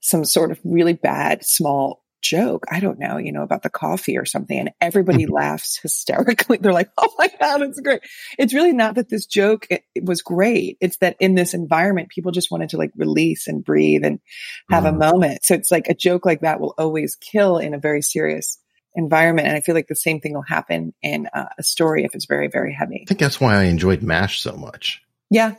some 0.00 0.26
sort 0.26 0.50
of 0.50 0.60
really 0.64 0.92
bad 0.92 1.46
small 1.46 2.04
joke. 2.28 2.64
I 2.70 2.80
don't 2.80 2.98
know, 2.98 3.16
you 3.18 3.32
know, 3.32 3.42
about 3.42 3.62
the 3.62 3.70
coffee 3.70 4.18
or 4.18 4.24
something. 4.24 4.58
And 4.58 4.70
everybody 4.80 5.26
laughs 5.26 5.78
hysterically. 5.80 6.58
They're 6.58 6.72
like, 6.72 6.90
Oh 6.98 7.12
my 7.18 7.28
God, 7.40 7.62
it's 7.62 7.80
great. 7.80 8.00
It's 8.38 8.54
really 8.54 8.72
not 8.72 8.96
that 8.96 9.08
this 9.08 9.26
joke 9.26 9.66
it, 9.70 9.82
it 9.94 10.04
was 10.04 10.22
great. 10.22 10.78
It's 10.80 10.98
that 10.98 11.16
in 11.20 11.34
this 11.34 11.54
environment, 11.54 12.08
people 12.08 12.32
just 12.32 12.50
wanted 12.50 12.70
to 12.70 12.76
like 12.76 12.90
release 12.96 13.46
and 13.46 13.64
breathe 13.64 14.04
and 14.04 14.20
have 14.70 14.84
Mhm. 14.84 14.88
a 14.88 14.92
moment. 14.92 15.44
So 15.44 15.54
it's 15.54 15.70
like 15.70 15.88
a 15.88 15.94
joke 15.94 16.26
like 16.26 16.40
that 16.40 16.60
will 16.60 16.74
always 16.78 17.16
kill 17.16 17.58
in 17.58 17.74
a 17.74 17.78
very 17.78 18.02
serious 18.02 18.58
environment. 18.94 19.48
And 19.48 19.56
I 19.56 19.60
feel 19.60 19.74
like 19.74 19.88
the 19.88 19.94
same 19.94 20.20
thing 20.20 20.34
will 20.34 20.42
happen 20.42 20.94
in 21.02 21.28
uh, 21.32 21.48
a 21.58 21.62
story 21.62 22.04
if 22.04 22.14
it's 22.14 22.26
very, 22.26 22.48
very 22.48 22.72
heavy. 22.72 23.02
I 23.02 23.08
think 23.08 23.20
that's 23.20 23.40
why 23.40 23.54
I 23.54 23.64
enjoyed 23.64 24.02
MASH 24.02 24.40
so 24.40 24.56
much. 24.56 25.02
Yeah, 25.30 25.54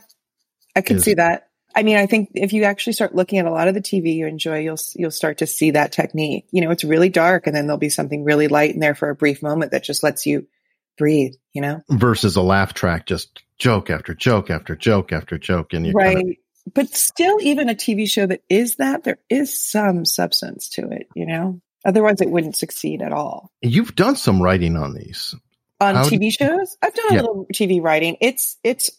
I 0.74 0.80
can 0.80 1.00
see 1.00 1.14
that. 1.14 1.47
I 1.78 1.84
mean, 1.84 1.96
I 1.96 2.06
think 2.06 2.30
if 2.34 2.52
you 2.52 2.64
actually 2.64 2.94
start 2.94 3.14
looking 3.14 3.38
at 3.38 3.46
a 3.46 3.52
lot 3.52 3.68
of 3.68 3.74
the 3.74 3.80
TV 3.80 4.14
you 4.16 4.26
enjoy, 4.26 4.58
you'll 4.58 4.78
you'll 4.96 5.12
start 5.12 5.38
to 5.38 5.46
see 5.46 5.70
that 5.70 5.92
technique. 5.92 6.46
You 6.50 6.60
know, 6.62 6.72
it's 6.72 6.82
really 6.82 7.08
dark, 7.08 7.46
and 7.46 7.54
then 7.54 7.66
there'll 7.68 7.78
be 7.78 7.88
something 7.88 8.24
really 8.24 8.48
light 8.48 8.74
in 8.74 8.80
there 8.80 8.96
for 8.96 9.10
a 9.10 9.14
brief 9.14 9.42
moment 9.42 9.70
that 9.70 9.84
just 9.84 10.02
lets 10.02 10.26
you 10.26 10.48
breathe. 10.96 11.34
You 11.52 11.62
know, 11.62 11.82
Versus 11.88 12.34
a 12.34 12.42
laugh 12.42 12.74
track, 12.74 13.06
just 13.06 13.42
joke 13.58 13.90
after 13.90 14.12
joke 14.12 14.50
after 14.50 14.74
joke 14.74 15.12
after 15.12 15.38
joke, 15.38 15.72
and 15.72 15.86
you 15.86 15.92
right? 15.92 16.16
kind 16.16 16.30
of 16.30 16.36
but 16.74 16.88
still, 16.90 17.36
even 17.40 17.68
a 17.68 17.74
TV 17.74 18.10
show 18.10 18.26
that 18.26 18.42
is 18.48 18.76
that, 18.76 19.04
there 19.04 19.18
is 19.30 19.58
some 19.58 20.04
substance 20.04 20.68
to 20.70 20.90
it. 20.90 21.06
You 21.14 21.26
know, 21.26 21.60
otherwise 21.84 22.20
it 22.20 22.28
wouldn't 22.28 22.56
succeed 22.56 23.02
at 23.02 23.12
all. 23.12 23.52
you've 23.62 23.94
done 23.94 24.16
some 24.16 24.42
writing 24.42 24.76
on 24.76 24.94
these. 24.94 25.34
on 25.80 25.94
How 25.94 26.04
TV 26.04 26.32
shows. 26.32 26.76
I've 26.82 26.94
done 26.94 27.06
Yeah. 27.12 27.20
a 27.20 27.22
little 27.22 27.46
TV 27.54 27.80
writing. 27.80 28.16
It's 28.20 28.56
it's 28.64 28.90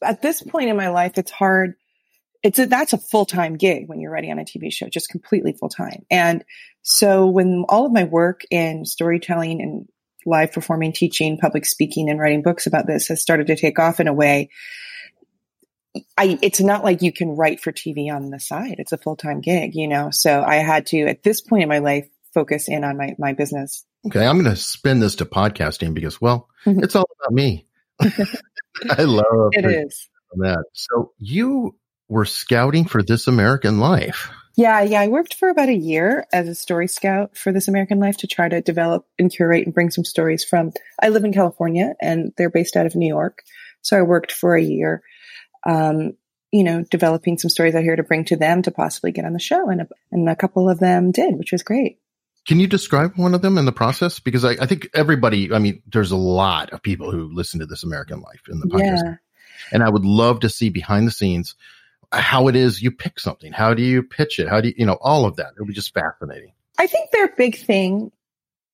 at 0.00 0.22
this 0.22 0.42
point 0.42 0.70
in 0.70 0.76
my 0.76 0.90
life, 0.90 1.18
it's 1.18 1.32
hard. 1.32 1.74
It's 2.44 2.58
a, 2.58 2.66
that's 2.66 2.92
a 2.92 2.98
full 2.98 3.24
time 3.24 3.56
gig 3.56 3.88
when 3.88 4.00
you're 4.00 4.12
writing 4.12 4.30
on 4.30 4.38
a 4.38 4.44
TV 4.44 4.72
show, 4.72 4.88
just 4.88 5.08
completely 5.08 5.52
full 5.54 5.70
time. 5.70 6.04
And 6.10 6.44
so 6.82 7.26
when 7.26 7.64
all 7.68 7.86
of 7.86 7.92
my 7.92 8.04
work 8.04 8.42
in 8.50 8.84
storytelling 8.84 9.60
and 9.62 9.88
live 10.26 10.52
performing, 10.52 10.92
teaching, 10.92 11.38
public 11.38 11.64
speaking, 11.66 12.08
and 12.10 12.20
writing 12.20 12.42
books 12.42 12.66
about 12.66 12.86
this 12.86 13.08
has 13.08 13.20
started 13.20 13.46
to 13.48 13.56
take 13.56 13.78
off 13.78 13.98
in 13.98 14.08
a 14.08 14.12
way. 14.12 14.50
I, 16.18 16.38
it's 16.42 16.60
not 16.60 16.82
like 16.84 17.02
you 17.02 17.12
can 17.12 17.30
write 17.30 17.60
for 17.60 17.72
TV 17.72 18.12
on 18.14 18.30
the 18.30 18.40
side. 18.40 18.76
It's 18.78 18.92
a 18.92 18.98
full 18.98 19.16
time 19.16 19.40
gig, 19.40 19.74
you 19.74 19.88
know? 19.88 20.10
So 20.10 20.42
I 20.42 20.56
had 20.56 20.86
to, 20.86 21.02
at 21.06 21.22
this 21.22 21.40
point 21.40 21.62
in 21.62 21.68
my 21.68 21.78
life, 21.78 22.08
focus 22.34 22.68
in 22.68 22.84
on 22.84 22.96
my, 22.96 23.14
my 23.18 23.32
business. 23.32 23.84
Okay. 24.06 24.26
I'm 24.26 24.40
going 24.42 24.54
to 24.54 24.60
spin 24.60 24.98
this 25.00 25.16
to 25.16 25.24
podcasting 25.24 25.94
because, 25.94 26.20
well, 26.20 26.48
Mhm. 26.66 26.82
it's 26.82 26.96
all 26.96 27.06
about 27.20 27.32
me. 27.32 27.66
I 28.00 29.02
love 29.04 29.50
It 29.52 29.64
is. 29.66 30.08
that. 30.36 30.64
So 30.72 31.12
you 31.18 31.76
were 32.08 32.24
scouting 32.24 32.84
for 32.84 33.02
This 33.02 33.26
American 33.26 33.78
Life. 33.78 34.30
Yeah, 34.56 34.82
yeah. 34.82 35.00
I 35.00 35.08
worked 35.08 35.34
for 35.34 35.48
about 35.48 35.68
a 35.68 35.74
year 35.74 36.26
as 36.32 36.48
a 36.48 36.54
story 36.54 36.86
scout 36.86 37.36
for 37.36 37.52
This 37.52 37.66
American 37.66 37.98
Life 37.98 38.18
to 38.18 38.26
try 38.26 38.48
to 38.48 38.60
develop 38.60 39.06
and 39.18 39.30
curate 39.30 39.64
and 39.64 39.74
bring 39.74 39.90
some 39.90 40.04
stories 40.04 40.44
from. 40.44 40.72
I 41.02 41.08
live 41.08 41.24
in 41.24 41.32
California 41.32 41.94
and 42.00 42.32
they're 42.36 42.50
based 42.50 42.76
out 42.76 42.86
of 42.86 42.94
New 42.94 43.08
York. 43.08 43.42
So 43.82 43.98
I 43.98 44.02
worked 44.02 44.30
for 44.30 44.54
a 44.54 44.62
year, 44.62 45.02
um, 45.66 46.12
you 46.52 46.62
know, 46.62 46.84
developing 46.88 47.36
some 47.36 47.50
stories 47.50 47.74
out 47.74 47.82
here 47.82 47.96
to 47.96 48.04
bring 48.04 48.24
to 48.26 48.36
them 48.36 48.62
to 48.62 48.70
possibly 48.70 49.10
get 49.10 49.24
on 49.24 49.32
the 49.32 49.40
show. 49.40 49.68
And 49.68 49.82
a, 49.82 49.88
and 50.12 50.28
a 50.28 50.36
couple 50.36 50.70
of 50.70 50.78
them 50.78 51.10
did, 51.10 51.36
which 51.36 51.50
was 51.50 51.64
great. 51.64 51.98
Can 52.46 52.60
you 52.60 52.68
describe 52.68 53.16
one 53.16 53.34
of 53.34 53.42
them 53.42 53.58
in 53.58 53.64
the 53.64 53.72
process? 53.72 54.20
Because 54.20 54.44
I, 54.44 54.50
I 54.50 54.66
think 54.66 54.88
everybody, 54.94 55.52
I 55.52 55.58
mean, 55.58 55.82
there's 55.90 56.12
a 56.12 56.16
lot 56.16 56.70
of 56.70 56.82
people 56.82 57.10
who 57.10 57.32
listen 57.32 57.58
to 57.60 57.66
This 57.66 57.82
American 57.82 58.20
Life 58.20 58.42
in 58.48 58.60
the 58.60 58.66
podcast. 58.66 59.02
Yeah. 59.02 59.14
And 59.72 59.82
I 59.82 59.88
would 59.88 60.04
love 60.04 60.40
to 60.40 60.50
see 60.50 60.68
behind 60.68 61.06
the 61.06 61.10
scenes 61.10 61.54
how 62.20 62.48
it 62.48 62.56
is 62.56 62.82
you 62.82 62.90
pick 62.90 63.18
something. 63.20 63.52
How 63.52 63.74
do 63.74 63.82
you 63.82 64.02
pitch 64.02 64.38
it? 64.38 64.48
How 64.48 64.60
do 64.60 64.68
you, 64.68 64.74
you 64.78 64.86
know, 64.86 64.98
all 65.00 65.24
of 65.26 65.36
that? 65.36 65.52
It 65.56 65.60
would 65.60 65.68
be 65.68 65.74
just 65.74 65.94
fascinating. 65.94 66.52
I 66.78 66.86
think 66.86 67.10
their 67.10 67.28
big 67.28 67.56
thing, 67.56 68.10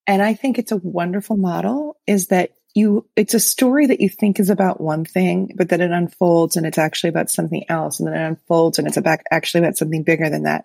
and 0.06 0.22
I 0.22 0.34
think 0.34 0.58
it's 0.58 0.72
a 0.72 0.76
wonderful 0.76 1.36
model, 1.36 1.98
is 2.06 2.28
that 2.28 2.52
you, 2.74 3.06
it's 3.16 3.34
a 3.34 3.40
story 3.40 3.86
that 3.86 4.00
you 4.00 4.08
think 4.08 4.38
is 4.38 4.48
about 4.48 4.80
one 4.80 5.04
thing, 5.04 5.52
but 5.56 5.68
then 5.68 5.80
it 5.80 5.90
unfolds 5.90 6.56
and 6.56 6.64
it's 6.64 6.78
actually 6.78 7.10
about 7.10 7.30
something 7.30 7.64
else. 7.68 7.98
And 7.98 8.08
then 8.08 8.14
it 8.14 8.26
unfolds 8.26 8.78
and 8.78 8.86
it's 8.86 8.96
about 8.96 9.20
actually 9.30 9.64
about 9.64 9.76
something 9.76 10.04
bigger 10.04 10.30
than 10.30 10.44
that. 10.44 10.64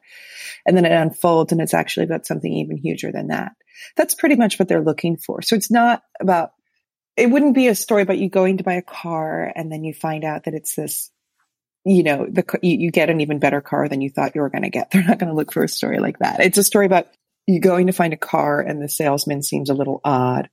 And 0.65 0.77
then 0.77 0.85
it 0.85 0.91
unfolds 0.91 1.51
and 1.51 1.61
it's 1.61 1.73
actually 1.73 2.05
about 2.05 2.25
something 2.25 2.51
even 2.51 2.77
huger 2.77 3.11
than 3.11 3.27
that. 3.27 3.53
That's 3.95 4.15
pretty 4.15 4.35
much 4.35 4.59
what 4.59 4.67
they're 4.67 4.83
looking 4.83 5.17
for. 5.17 5.41
So 5.41 5.55
it's 5.55 5.71
not 5.71 6.03
about, 6.19 6.51
it 7.17 7.29
wouldn't 7.29 7.55
be 7.55 7.67
a 7.67 7.75
story 7.75 8.03
about 8.03 8.17
you 8.17 8.29
going 8.29 8.57
to 8.57 8.63
buy 8.63 8.73
a 8.73 8.81
car 8.81 9.51
and 9.55 9.71
then 9.71 9.83
you 9.83 9.93
find 9.93 10.23
out 10.23 10.43
that 10.45 10.53
it's 10.53 10.75
this 10.75 11.11
you 11.85 12.03
know, 12.03 12.25
the 12.29 12.43
you, 12.61 12.77
you 12.77 12.91
get 12.91 13.09
an 13.09 13.21
even 13.21 13.39
better 13.39 13.61
car 13.61 13.87
than 13.87 14.01
you 14.01 14.09
thought 14.09 14.33
you 14.35 14.41
were 14.41 14.49
going 14.49 14.63
to 14.63 14.69
get. 14.69 14.89
They're 14.91 15.03
not 15.03 15.19
going 15.19 15.29
to 15.29 15.35
look 15.35 15.53
for 15.53 15.63
a 15.63 15.69
story 15.69 15.99
like 15.99 16.19
that. 16.19 16.39
It's 16.41 16.57
a 16.57 16.63
story 16.63 16.85
about 16.85 17.07
you 17.47 17.61
going 17.61 17.87
to 17.87 17.93
find 17.93 18.13
a 18.13 18.17
car 18.17 18.59
and 18.59 18.81
the 18.81 18.89
salesman 18.89 19.43
seems 19.43 19.69
a 19.69 19.75
little 19.75 20.01
odd. 20.03 20.49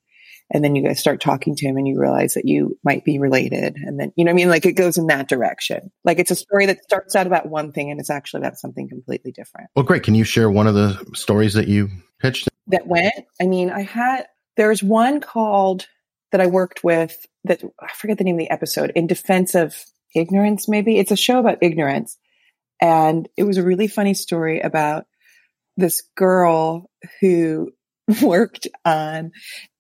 And 0.55 0.63
then 0.63 0.77
you 0.77 0.85
guys 0.85 1.01
start 1.01 1.23
talking 1.23 1.57
to 1.57 1.67
him 1.67 1.79
and 1.79 1.89
you 1.89 1.99
realize 1.99 2.35
that 2.35 2.45
you 2.45 2.79
might 2.85 3.07
be 3.07 3.19
related. 3.19 3.77
And 3.77 3.99
then, 3.99 4.13
you 4.17 4.25
know 4.27 4.31
what 4.31 4.35
I 4.35 4.37
mean? 4.37 4.49
Like 4.51 4.67
it 4.67 4.73
goes 4.73 4.99
in 4.99 5.07
that 5.07 5.27
direction. 5.27 5.91
Like 6.05 6.19
it's 6.19 6.31
a 6.31 6.37
story 6.37 6.67
that 6.67 6.85
starts 6.85 7.17
out 7.17 7.27
about 7.27 7.49
one 7.49 7.73
thing 7.73 7.91
and 7.91 7.99
it's 7.99 8.11
actually 8.11 8.43
about 8.43 8.59
something 8.59 8.87
completely 8.87 9.33
different. 9.33 9.71
Well, 9.75 9.87
great. 9.87 10.03
Can 10.03 10.15
you 10.15 10.25
share 10.25 10.51
one 10.51 10.67
of 10.67 10.75
the 10.75 11.03
stories 11.15 11.55
that 11.55 11.69
you 11.69 11.89
pitched? 12.19 12.51
That 12.67 12.87
went, 12.87 13.15
I 13.41 13.47
mean, 13.47 13.71
I 13.71 13.81
had, 13.81 14.27
there's 14.59 14.83
one 14.83 15.21
called 15.23 15.87
that 16.33 16.43
I 16.43 16.47
worked 16.47 16.85
with 16.85 17.27
that 17.45 17.63
I 17.81 17.89
forget 17.95 18.19
the 18.19 18.25
name 18.25 18.35
of 18.35 18.41
the 18.41 18.51
episode 18.51 18.93
in 18.95 19.07
defense 19.07 19.55
of 19.55 19.75
ignorance, 20.15 20.69
maybe. 20.69 20.99
It's 20.99 21.11
a 21.11 21.17
show 21.17 21.39
about 21.39 21.59
ignorance. 21.63 22.19
And 22.81 23.29
it 23.37 23.45
was 23.45 23.59
a 23.59 23.63
really 23.63 23.87
funny 23.87 24.15
story 24.15 24.61
about 24.61 25.07
this 25.77 26.03
girl 26.17 26.91
who 27.21 27.71
worked 28.23 28.67
on 28.85 29.33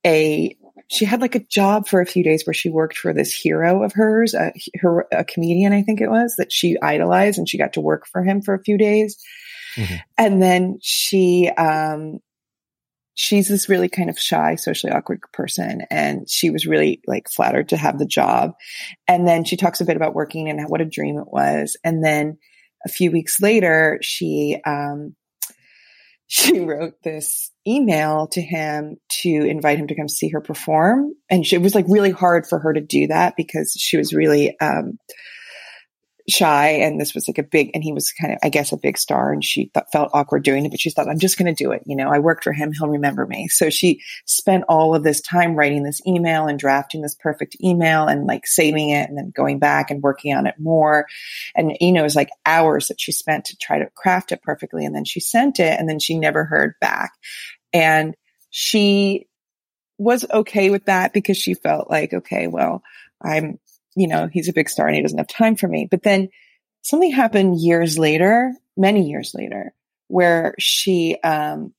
a, 0.07 0.57
she 0.89 1.05
had 1.05 1.21
like 1.21 1.35
a 1.35 1.45
job 1.45 1.89
for 1.89 2.01
a 2.01 2.07
few 2.07 2.23
days 2.23 2.47
where 2.47 2.55
she 2.55 2.69
worked 2.71 2.97
for 2.97 3.13
this 3.13 3.35
hero 3.35 3.83
of 3.83 3.93
hers, 3.93 4.35
a, 4.35 4.53
her, 4.81 5.07
a 5.11 5.25
comedian, 5.25 5.73
I 5.73 5.83
think 5.83 6.01
it 6.01 6.11
was, 6.11 6.35
that 6.39 6.53
she 6.53 6.77
idolized 6.81 7.39
and 7.39 7.49
she 7.49 7.59
got 7.59 7.75
to 7.75 7.81
work 7.81 8.07
for 8.07 8.23
him 8.23 8.43
for 8.43 8.55
a 8.55 8.63
few 8.63 8.79
days. 8.79 9.17
Mhm. 9.77 10.01
And 10.19 10.43
then 10.43 10.79
she, 10.83 11.49
um, 11.49 12.21
she's 13.15 13.49
this 13.49 13.69
really 13.69 13.89
kind 13.89 14.11
of 14.11 14.19
shy, 14.19 14.55
socially 14.55 14.93
awkward 14.93 15.21
person. 15.33 15.83
And 15.91 16.29
she 16.29 16.51
was 16.51 16.67
really 16.67 17.01
like 17.07 17.31
flattered 17.31 17.69
to 17.71 17.77
have 17.77 17.99
the 17.99 18.07
job. 18.07 18.53
And 19.07 19.27
then 19.27 19.45
she 19.45 19.57
talks 19.57 19.81
a 19.81 19.85
bit 19.85 19.97
about 19.97 20.15
working 20.15 20.49
and 20.49 20.61
what 20.69 20.81
a 20.81 20.87
dream 20.87 21.19
it 21.19 21.29
was. 21.29 21.77
And 21.85 22.05
then 22.05 22.39
a 22.85 22.89
few 22.89 23.11
weeks 23.11 23.41
later, 23.41 23.99
she, 24.03 24.59
um, 24.67 25.15
she 26.27 26.61
wrote 26.61 26.95
this 27.05 27.51
email 27.69 28.27
to 28.29 28.41
him 28.41 28.97
to 29.21 29.29
invite 29.29 29.79
him 29.79 29.87
to 29.89 29.95
come 29.95 30.09
see 30.09 30.31
her 30.31 30.41
perform. 30.41 31.13
And 31.29 31.47
she, 31.47 31.57
it 31.57 31.63
was 31.63 31.75
like 31.75 31.85
really 31.89 32.11
hard 32.11 32.47
for 32.47 32.59
her 32.59 32.73
to 32.73 32.81
do 32.81 33.09
that 33.09 33.35
because 33.37 33.77
she 33.79 33.99
was 33.99 34.15
really, 34.15 34.59
um, 34.61 34.99
shy 36.29 36.69
and 36.69 37.01
this 37.01 37.15
was 37.15 37.27
like 37.29 37.39
a 37.39 37.43
big 37.43 37.71
and 37.75 37.83
he 37.83 37.93
was 37.93 38.13
kind 38.13 38.33
of 38.33 38.39
i 38.43 38.49
guess 38.49 38.73
a 38.73 38.77
big 38.77 38.97
star 38.97 39.33
and 39.33 39.45
she 39.45 39.71
felt 39.93 40.11
awkward 40.13 40.43
doing 40.43 40.65
it 40.65 40.71
but 40.71 40.81
she 40.81 40.91
thought 40.91 41.09
i'm 41.09 41.19
just 41.19 41.39
going 41.39 41.53
to 41.53 41.65
do 41.65 41.73
it 41.73 41.83
you 41.87 41.97
know 41.97 42.09
i 42.09 42.19
worked 42.19 42.45
for 42.45 42.53
him 42.53 42.73
he'll 42.73 42.89
remember 42.89 43.27
me. 43.27 43.49
So 43.49 43.71
she 43.71 44.01
spent 44.27 44.65
all 44.69 44.95
of 44.95 45.03
this 45.03 45.21
time 45.21 45.55
writing 45.55 45.83
this 45.83 46.01
email 46.07 46.47
and 46.47 46.59
drafting 46.59 47.03
this 47.03 47.15
perfect 47.15 47.57
email 47.63 48.07
and 48.07 48.27
like 48.27 48.47
saving 48.47 48.91
it 48.91 49.09
and 49.09 49.17
then 49.17 49.33
going 49.35 49.59
back 49.59 49.91
and 49.91 50.03
working 50.03 50.35
on 50.35 50.47
it 50.47 50.55
more. 50.59 51.07
And 51.55 51.77
you 51.81 51.93
know 51.93 52.01
it 52.01 52.05
was 52.05 52.17
like 52.17 52.31
hours 52.47 52.89
that 52.89 53.01
she 53.01 53.13
spent 53.13 53.47
to 53.47 53.57
try 53.57 53.79
to 53.79 53.91
craft 53.95 54.33
it 54.33 54.43
perfectly 54.43 54.85
and 54.85 54.95
then 54.95 55.05
she 55.05 55.21
sent 55.21 55.61
it 55.61 55.79
and 55.79 55.89
then 55.89 55.99
she 55.99 56.19
never 56.19 56.45
heard 56.45 56.75
back. 56.81 57.13
And 57.73 58.15
she 58.51 59.29
was 59.99 60.27
okay 60.31 60.71
with 60.71 60.87
that 60.87 61.13
because 61.13 61.37
she 61.37 61.55
felt 61.55 61.89
like 61.89 62.13
okay 62.13 62.49
well 62.49 62.83
i'm 63.23 63.59
you 63.97 64.09
know, 64.09 64.29
he's 64.33 64.49
a 64.49 64.53
big 64.53 64.69
star 64.69 64.87
and 64.87 64.97
he 64.97 65.03
doesn't 65.03 65.19
have 65.19 65.29
time 65.29 65.57
for 65.57 65.69
me. 65.69 65.87
But 65.91 66.03
then 66.03 66.29
something 66.83 67.13
happened 67.13 67.61
years 67.61 67.99
later, 67.99 68.53
many 68.77 69.09
years 69.09 69.33
later, 69.35 69.75
where 70.09 70.55
she, 70.59 71.17
um, 71.23 71.73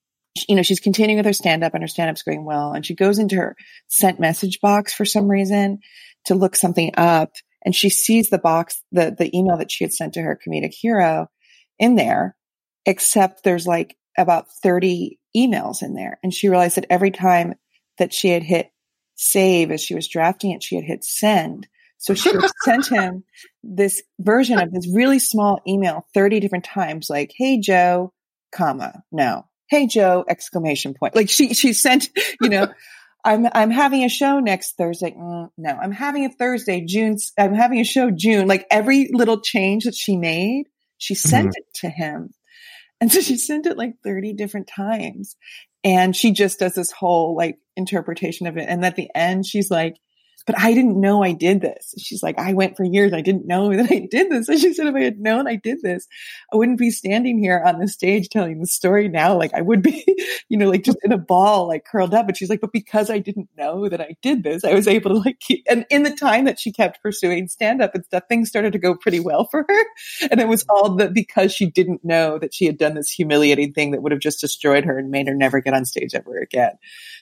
you 0.48 0.56
know, 0.56 0.62
she's 0.62 0.80
continuing 0.80 1.18
with 1.18 1.26
her 1.26 1.32
stand 1.32 1.62
up 1.62 1.74
and 1.74 1.82
her 1.82 1.88
stand 1.88 2.10
up's 2.10 2.22
going 2.22 2.44
well. 2.44 2.72
And 2.72 2.84
she 2.84 2.94
goes 2.94 3.18
into 3.18 3.36
her 3.36 3.56
sent 3.88 4.18
message 4.18 4.60
box 4.60 4.92
for 4.92 5.04
some 5.04 5.28
reason 5.28 5.78
to 6.26 6.34
look 6.34 6.56
something 6.56 6.92
up. 6.96 7.32
And 7.64 7.74
she 7.74 7.88
sees 7.88 8.30
the 8.30 8.38
box, 8.38 8.82
the, 8.92 9.14
the 9.16 9.36
email 9.36 9.56
that 9.58 9.70
she 9.70 9.84
had 9.84 9.92
sent 9.92 10.14
to 10.14 10.22
her 10.22 10.38
comedic 10.46 10.74
hero 10.74 11.28
in 11.78 11.94
there, 11.94 12.36
except 12.84 13.42
there's 13.42 13.66
like 13.66 13.96
about 14.18 14.46
30 14.62 15.18
emails 15.36 15.82
in 15.82 15.94
there. 15.94 16.18
And 16.22 16.32
she 16.32 16.48
realized 16.48 16.76
that 16.76 16.86
every 16.90 17.10
time 17.10 17.54
that 17.98 18.12
she 18.12 18.28
had 18.28 18.42
hit 18.42 18.70
save 19.16 19.70
as 19.70 19.80
she 19.80 19.94
was 19.94 20.08
drafting 20.08 20.50
it, 20.50 20.62
she 20.62 20.76
had 20.76 20.84
hit 20.84 21.04
send. 21.04 21.68
So 21.98 22.14
she 22.14 22.30
sent 22.64 22.86
him 22.88 23.24
this 23.62 24.02
version 24.18 24.58
of 24.58 24.72
this 24.72 24.88
really 24.92 25.18
small 25.18 25.60
email 25.66 26.06
30 26.14 26.40
different 26.40 26.64
times, 26.64 27.08
like, 27.08 27.32
Hey, 27.36 27.58
Joe, 27.60 28.12
comma, 28.52 29.02
no. 29.12 29.46
Hey, 29.68 29.86
Joe, 29.86 30.24
exclamation 30.28 30.94
point. 30.94 31.16
Like 31.16 31.30
she, 31.30 31.54
she 31.54 31.72
sent, 31.72 32.08
you 32.40 32.48
know, 32.50 32.68
I'm, 33.24 33.46
I'm 33.52 33.70
having 33.70 34.04
a 34.04 34.08
show 34.10 34.38
next 34.38 34.74
Thursday. 34.76 35.12
Mm, 35.18 35.48
no, 35.56 35.70
I'm 35.70 35.92
having 35.92 36.26
a 36.26 36.30
Thursday, 36.30 36.84
June. 36.86 37.16
I'm 37.38 37.54
having 37.54 37.80
a 37.80 37.84
show 37.84 38.10
June. 38.10 38.46
Like 38.46 38.66
every 38.70 39.08
little 39.12 39.40
change 39.40 39.84
that 39.84 39.94
she 39.94 40.16
made, 40.18 40.64
she 40.98 41.14
sent 41.14 41.48
Mhm. 41.48 41.56
it 41.56 41.64
to 41.76 41.88
him. 41.88 42.34
And 43.00 43.10
so 43.10 43.20
she 43.20 43.36
sent 43.36 43.66
it 43.66 43.78
like 43.78 43.94
30 44.04 44.34
different 44.34 44.68
times. 44.68 45.36
And 45.82 46.14
she 46.14 46.32
just 46.32 46.58
does 46.58 46.74
this 46.74 46.90
whole 46.92 47.34
like 47.36 47.56
interpretation 47.76 48.46
of 48.46 48.56
it. 48.56 48.66
And 48.68 48.84
at 48.84 48.96
the 48.96 49.08
end, 49.14 49.46
she's 49.46 49.70
like, 49.70 49.96
but 50.46 50.58
I 50.58 50.74
didn't 50.74 51.00
know 51.00 51.22
I 51.22 51.32
did 51.32 51.60
this. 51.60 51.94
She's 51.98 52.22
like, 52.22 52.38
I 52.38 52.52
went 52.52 52.76
for 52.76 52.84
years. 52.84 53.12
I 53.12 53.22
didn't 53.22 53.46
know 53.46 53.74
that 53.74 53.90
I 53.90 54.06
did 54.10 54.30
this. 54.30 54.48
And 54.54 54.60
she 54.60 54.74
said, 54.74 54.86
if 54.86 54.94
I 54.94 55.02
had 55.02 55.18
known 55.18 55.48
I 55.48 55.56
did 55.56 55.82
this, 55.82 56.06
I 56.52 56.56
wouldn't 56.56 56.78
be 56.78 56.90
standing 56.90 57.38
here 57.38 57.62
on 57.64 57.78
the 57.78 57.88
stage 57.88 58.28
telling 58.28 58.60
the 58.60 58.66
story 58.66 59.08
now. 59.08 59.36
Like 59.36 59.52
I 59.54 59.62
would 59.62 59.82
be, 59.82 60.04
you 60.48 60.58
know, 60.58 60.68
like 60.68 60.84
just 60.84 60.98
in 61.02 61.12
a 61.12 61.18
ball, 61.18 61.66
like 61.66 61.84
curled 61.84 62.14
up. 62.14 62.26
But 62.26 62.36
she's 62.36 62.50
like, 62.50 62.60
but 62.60 62.72
because 62.72 63.10
I 63.10 63.18
didn't 63.18 63.48
know 63.56 63.88
that 63.88 64.00
I 64.00 64.16
did 64.22 64.42
this, 64.42 64.64
I 64.64 64.74
was 64.74 64.86
able 64.86 65.10
to 65.10 65.18
like 65.18 65.40
keep, 65.40 65.64
and 65.68 65.86
in 65.90 66.02
the 66.02 66.14
time 66.14 66.44
that 66.44 66.60
she 66.60 66.72
kept 66.72 67.02
pursuing 67.02 67.48
stand 67.48 67.82
up 67.82 67.94
and 67.94 68.04
stuff, 68.04 68.24
things 68.28 68.48
started 68.48 68.72
to 68.74 68.78
go 68.78 68.94
pretty 68.94 69.20
well 69.20 69.46
for 69.50 69.64
her. 69.68 69.84
And 70.30 70.40
it 70.40 70.48
was 70.48 70.64
all 70.68 70.96
that 70.96 71.12
because 71.12 71.52
she 71.52 71.70
didn't 71.70 72.04
know 72.04 72.38
that 72.38 72.54
she 72.54 72.66
had 72.66 72.78
done 72.78 72.94
this 72.94 73.10
humiliating 73.10 73.72
thing 73.72 73.90
that 73.90 74.02
would 74.02 74.12
have 74.12 74.20
just 74.20 74.40
destroyed 74.40 74.84
her 74.84 74.98
and 74.98 75.10
made 75.10 75.28
her 75.28 75.34
never 75.34 75.60
get 75.60 75.74
on 75.74 75.84
stage 75.84 76.14
ever 76.14 76.38
again. 76.38 76.72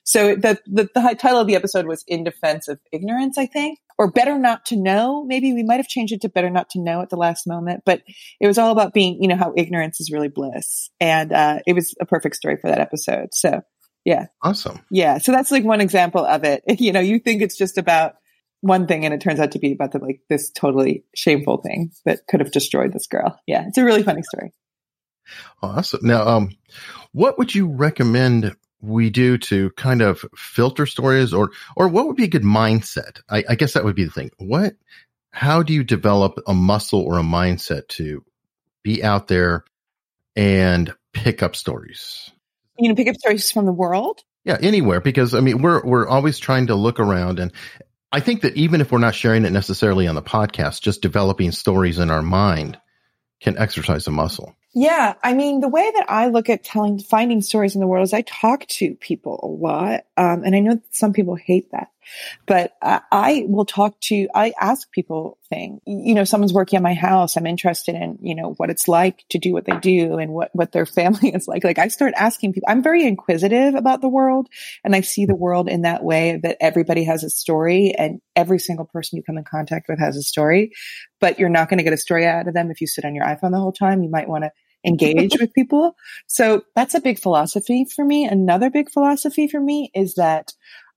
So 0.04 0.34
the, 0.34 0.58
the, 0.66 0.88
the 0.94 1.16
title 1.18 1.40
of 1.40 1.46
the 1.46 1.56
episode 1.56 1.86
was 1.86 2.04
In 2.06 2.24
Defense 2.24 2.68
of 2.68 2.80
Ignorance, 2.90 3.11
I 3.38 3.46
think, 3.46 3.78
or 3.98 4.10
Better 4.10 4.38
Not 4.38 4.66
to 4.66 4.76
Know. 4.76 5.24
Maybe 5.24 5.52
we 5.52 5.62
might 5.62 5.76
have 5.76 5.88
changed 5.88 6.12
it 6.12 6.20
to 6.22 6.28
Better 6.28 6.50
Not 6.50 6.70
to 6.70 6.80
Know 6.80 7.00
at 7.02 7.10
the 7.10 7.16
last 7.16 7.46
moment, 7.46 7.82
but 7.84 8.02
it 8.40 8.46
was 8.46 8.58
all 8.58 8.72
about 8.72 8.92
being, 8.94 9.22
you 9.22 9.28
know, 9.28 9.36
how 9.36 9.52
ignorance 9.56 10.00
is 10.00 10.10
really 10.10 10.28
bliss. 10.28 10.90
And, 11.00 11.32
uh, 11.32 11.60
it 11.66 11.74
was 11.74 11.94
a 12.00 12.06
perfect 12.06 12.36
story 12.36 12.56
for 12.60 12.68
that 12.68 12.78
episode. 12.80 13.28
So 13.32 13.62
yeah, 14.04 14.26
Awesome. 14.42 14.80
yeah. 14.90 15.18
So 15.18 15.30
that's 15.32 15.50
like 15.52 15.64
one 15.64 15.80
example 15.80 16.24
of 16.24 16.44
it. 16.44 16.64
You 16.80 16.92
know, 16.92 17.00
you 17.00 17.18
think 17.20 17.42
it's 17.42 17.56
just 17.56 17.78
about 17.78 18.14
one 18.60 18.86
thing 18.86 19.04
and 19.04 19.12
it 19.14 19.20
turns 19.20 19.40
out 19.40 19.52
to 19.52 19.58
be 19.58 19.72
about 19.72 19.92
the, 19.92 19.98
like 19.98 20.20
this 20.28 20.50
totally 20.50 21.04
shameful 21.14 21.58
thing 21.58 21.92
that 22.04 22.26
could 22.28 22.40
have 22.40 22.50
destroyed 22.52 22.92
this 22.92 23.06
girl. 23.06 23.38
Yeah. 23.46 23.66
It's 23.68 23.78
a 23.78 23.84
really 23.84 24.02
funny 24.02 24.22
story. 24.22 24.52
Awesome. 25.62 26.00
Now, 26.02 26.26
um, 26.26 26.50
what 27.12 27.38
would 27.38 27.54
you 27.54 27.68
recommend 27.68 28.56
we 28.82 29.10
do 29.10 29.38
to 29.38 29.70
kind 29.70 30.02
of 30.02 30.24
filter 30.36 30.86
stories 30.86 31.32
or, 31.32 31.50
or 31.76 31.88
what 31.88 32.06
would 32.06 32.16
be 32.16 32.24
a 32.24 32.28
good 32.28 32.42
mindset? 32.42 33.20
I, 33.30 33.44
I 33.48 33.54
guess 33.54 33.74
that 33.74 33.84
would 33.84 33.96
be 33.96 34.04
the 34.04 34.10
thing. 34.10 34.30
What, 34.38 34.74
how 35.30 35.62
do 35.62 35.72
you 35.72 35.84
develop 35.84 36.38
a 36.46 36.54
muscle 36.54 37.00
or 37.00 37.18
a 37.18 37.22
mindset 37.22 37.88
to 37.88 38.24
be 38.82 39.02
out 39.02 39.28
there 39.28 39.64
and 40.36 40.92
pick 41.12 41.42
up 41.42 41.56
stories? 41.56 42.30
You 42.78 42.88
know, 42.88 42.94
pick 42.94 43.08
up 43.08 43.16
stories 43.16 43.50
from 43.50 43.66
the 43.66 43.72
world. 43.72 44.20
Yeah, 44.44 44.58
anywhere 44.60 45.00
because 45.00 45.34
I 45.34 45.40
mean 45.40 45.62
we're 45.62 45.84
we're 45.84 46.08
always 46.08 46.40
trying 46.40 46.66
to 46.66 46.74
look 46.74 46.98
around 46.98 47.38
and 47.38 47.52
I 48.10 48.20
think 48.20 48.42
that 48.42 48.56
even 48.56 48.80
if 48.80 48.92
we're 48.92 48.98
not 48.98 49.14
sharing 49.14 49.44
it 49.44 49.52
necessarily 49.52 50.06
on 50.06 50.14
the 50.14 50.22
podcast, 50.22 50.82
just 50.82 51.00
developing 51.00 51.50
stories 51.50 51.98
in 51.98 52.10
our 52.10 52.22
mind 52.22 52.78
can 53.40 53.56
exercise 53.56 54.06
a 54.06 54.10
muscle. 54.10 54.54
Yeah, 54.74 55.14
I 55.22 55.34
mean, 55.34 55.60
the 55.60 55.68
way 55.68 55.90
that 55.94 56.06
I 56.08 56.28
look 56.28 56.48
at 56.48 56.64
telling, 56.64 56.98
finding 56.98 57.42
stories 57.42 57.74
in 57.74 57.82
the 57.82 57.86
world 57.86 58.04
is 58.04 58.14
I 58.14 58.22
talk 58.22 58.66
to 58.68 58.94
people 58.94 59.38
a 59.42 59.46
lot, 59.46 60.04
um, 60.16 60.44
and 60.44 60.56
I 60.56 60.60
know 60.60 60.80
some 60.90 61.12
people 61.12 61.34
hate 61.34 61.70
that, 61.72 61.88
but 62.46 62.72
uh, 62.80 63.00
I 63.10 63.44
will 63.48 63.66
talk 63.66 64.00
to. 64.04 64.28
I 64.34 64.54
ask 64.58 64.90
people 64.90 65.36
things. 65.50 65.82
You 65.84 66.14
know, 66.14 66.24
someone's 66.24 66.54
working 66.54 66.78
at 66.78 66.82
my 66.82 66.94
house. 66.94 67.36
I'm 67.36 67.46
interested 67.46 67.94
in 67.96 68.18
you 68.22 68.34
know 68.34 68.54
what 68.56 68.70
it's 68.70 68.88
like 68.88 69.24
to 69.28 69.38
do 69.38 69.52
what 69.52 69.66
they 69.66 69.76
do 69.76 70.16
and 70.16 70.32
what 70.32 70.48
what 70.54 70.72
their 70.72 70.86
family 71.00 71.34
is 71.34 71.46
like. 71.46 71.64
Like 71.64 71.78
I 71.78 71.88
start 71.88 72.14
asking 72.16 72.54
people. 72.54 72.70
I'm 72.70 72.82
very 72.82 73.06
inquisitive 73.06 73.74
about 73.74 74.00
the 74.00 74.08
world, 74.08 74.48
and 74.84 74.96
I 74.96 75.02
see 75.02 75.26
the 75.26 75.36
world 75.36 75.68
in 75.68 75.82
that 75.82 76.02
way 76.02 76.40
that 76.42 76.56
everybody 76.62 77.04
has 77.04 77.24
a 77.24 77.30
story, 77.30 77.94
and 77.98 78.22
every 78.34 78.58
single 78.58 78.86
person 78.86 79.18
you 79.18 79.22
come 79.22 79.36
in 79.36 79.44
contact 79.44 79.86
with 79.90 79.98
has 79.98 80.16
a 80.16 80.22
story. 80.22 80.72
But 81.20 81.38
you're 81.38 81.50
not 81.50 81.68
going 81.68 81.78
to 81.78 81.84
get 81.84 81.92
a 81.92 81.98
story 81.98 82.26
out 82.26 82.48
of 82.48 82.54
them 82.54 82.70
if 82.70 82.80
you 82.80 82.86
sit 82.86 83.04
on 83.04 83.14
your 83.14 83.26
iPhone 83.26 83.50
the 83.50 83.60
whole 83.60 83.70
time. 83.70 84.02
You 84.02 84.08
might 84.10 84.28
want 84.28 84.44
to 84.44 84.50
engage 84.84 85.36
with 85.38 85.52
people. 85.54 85.94
So 86.26 86.62
that's 86.74 86.94
a 86.94 87.00
big 87.00 87.18
philosophy 87.18 87.84
for 87.84 88.04
me. 88.04 88.24
Another 88.24 88.70
big 88.70 88.90
philosophy 88.90 89.48
for 89.48 89.60
me 89.60 89.90
is 89.94 90.14
that 90.14 90.52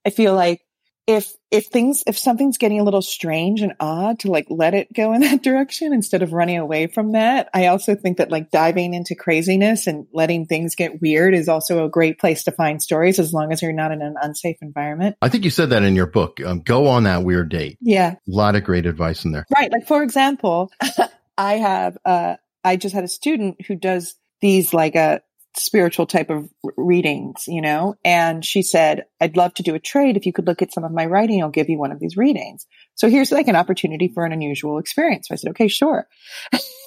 I 0.06 0.10
feel 0.10 0.36
like 0.36 0.62
if 1.08 1.34
if 1.52 1.68
things 1.68 2.04
if 2.08 2.18
something's 2.18 2.58
getting 2.58 2.80
a 2.80 2.84
little 2.84 3.02
strange 3.02 3.62
and 3.62 3.74
odd 3.80 4.20
to 4.20 4.32
like 4.32 4.48
let 4.50 4.74
it 4.74 4.92
go 4.92 5.14
in 5.14 5.22
that 5.22 5.44
direction 5.44 5.94
instead 5.94 6.24
of 6.24 6.34
running 6.34 6.58
away 6.58 6.88
from 6.88 7.12
that 7.12 7.50
i 7.54 7.68
also 7.68 7.96
think 7.96 8.18
that 8.18 8.32
like 8.32 8.50
diving 8.52 8.94
into 8.94 9.14
craziness 9.14 9.88
and 9.88 10.08
letting 10.14 10.46
things 10.46 10.76
get 10.76 11.02
weird 11.02 11.36
is 11.36 11.48
also 11.48 11.86
a 11.86 11.90
great 11.90 12.20
place 12.20 12.44
to 12.44 12.52
find 12.52 12.82
stories 12.82 13.20
as 13.20 13.34
long 13.34 13.52
as 13.52 13.62
you're 13.62 13.72
not 13.72 13.92
in 13.92 14.02
an 14.02 14.16
unsafe 14.22 14.58
environment 14.62 15.16
I 15.22 15.30
think 15.30 15.44
you 15.44 15.50
said 15.50 15.70
that 15.70 15.84
in 15.84 15.96
your 15.96 16.08
book. 16.08 16.40
Um, 16.44 16.62
go 16.62 16.88
on 16.88 17.04
that 17.04 17.24
weird 17.24 17.50
date. 17.50 17.78
yeah 17.82 18.14
A 18.14 18.18
lot 18.28 18.56
of 18.56 18.64
great 18.64 18.86
advice 18.86 19.26
in 19.26 19.32
there. 19.32 19.46
Right. 19.56 19.72
Like 19.72 19.88
for 19.88 20.04
example, 20.04 20.72
I 21.38 21.54
have 21.54 21.98
uh 22.06 22.36
I 22.66 22.76
just 22.76 22.96
had 22.96 23.04
a 23.04 23.08
student 23.08 23.66
who 23.68 23.76
does 23.76 24.16
these 24.42 24.74
like 24.74 24.96
a 24.96 25.22
spiritual 25.56 26.06
type 26.06 26.30
of 26.30 26.50
readings, 26.76 27.48
you 27.48 27.62
know, 27.62 27.96
and 28.04 28.44
she 28.44 28.62
said, 28.62 29.06
I'd 29.22 29.38
love 29.38 29.54
to 29.56 29.64
do 29.64 29.76
a 29.76 29.80
trade. 29.80 30.18
If 30.18 30.26
you 30.26 30.34
could 30.34 30.48
look 30.48 30.62
at 30.62 30.74
some 30.74 30.84
of 30.84 30.92
my 30.92 31.06
writing, 31.06 31.42
I'll 31.42 31.50
give 31.50 31.70
you 31.70 31.78
one 31.78 31.92
of 31.92 32.00
these 32.00 32.18
readings. 32.18 32.66
So 32.96 33.10
here's 33.10 33.32
like 33.32 33.48
an 33.48 33.56
opportunity 33.56 34.10
for 34.10 34.26
an 34.26 34.34
unusual 34.34 34.80
experience. 34.80 35.28
So 35.28 35.34
I 35.34 35.38
said, 35.38 35.52
okay, 35.52 35.68
sure. 35.68 36.08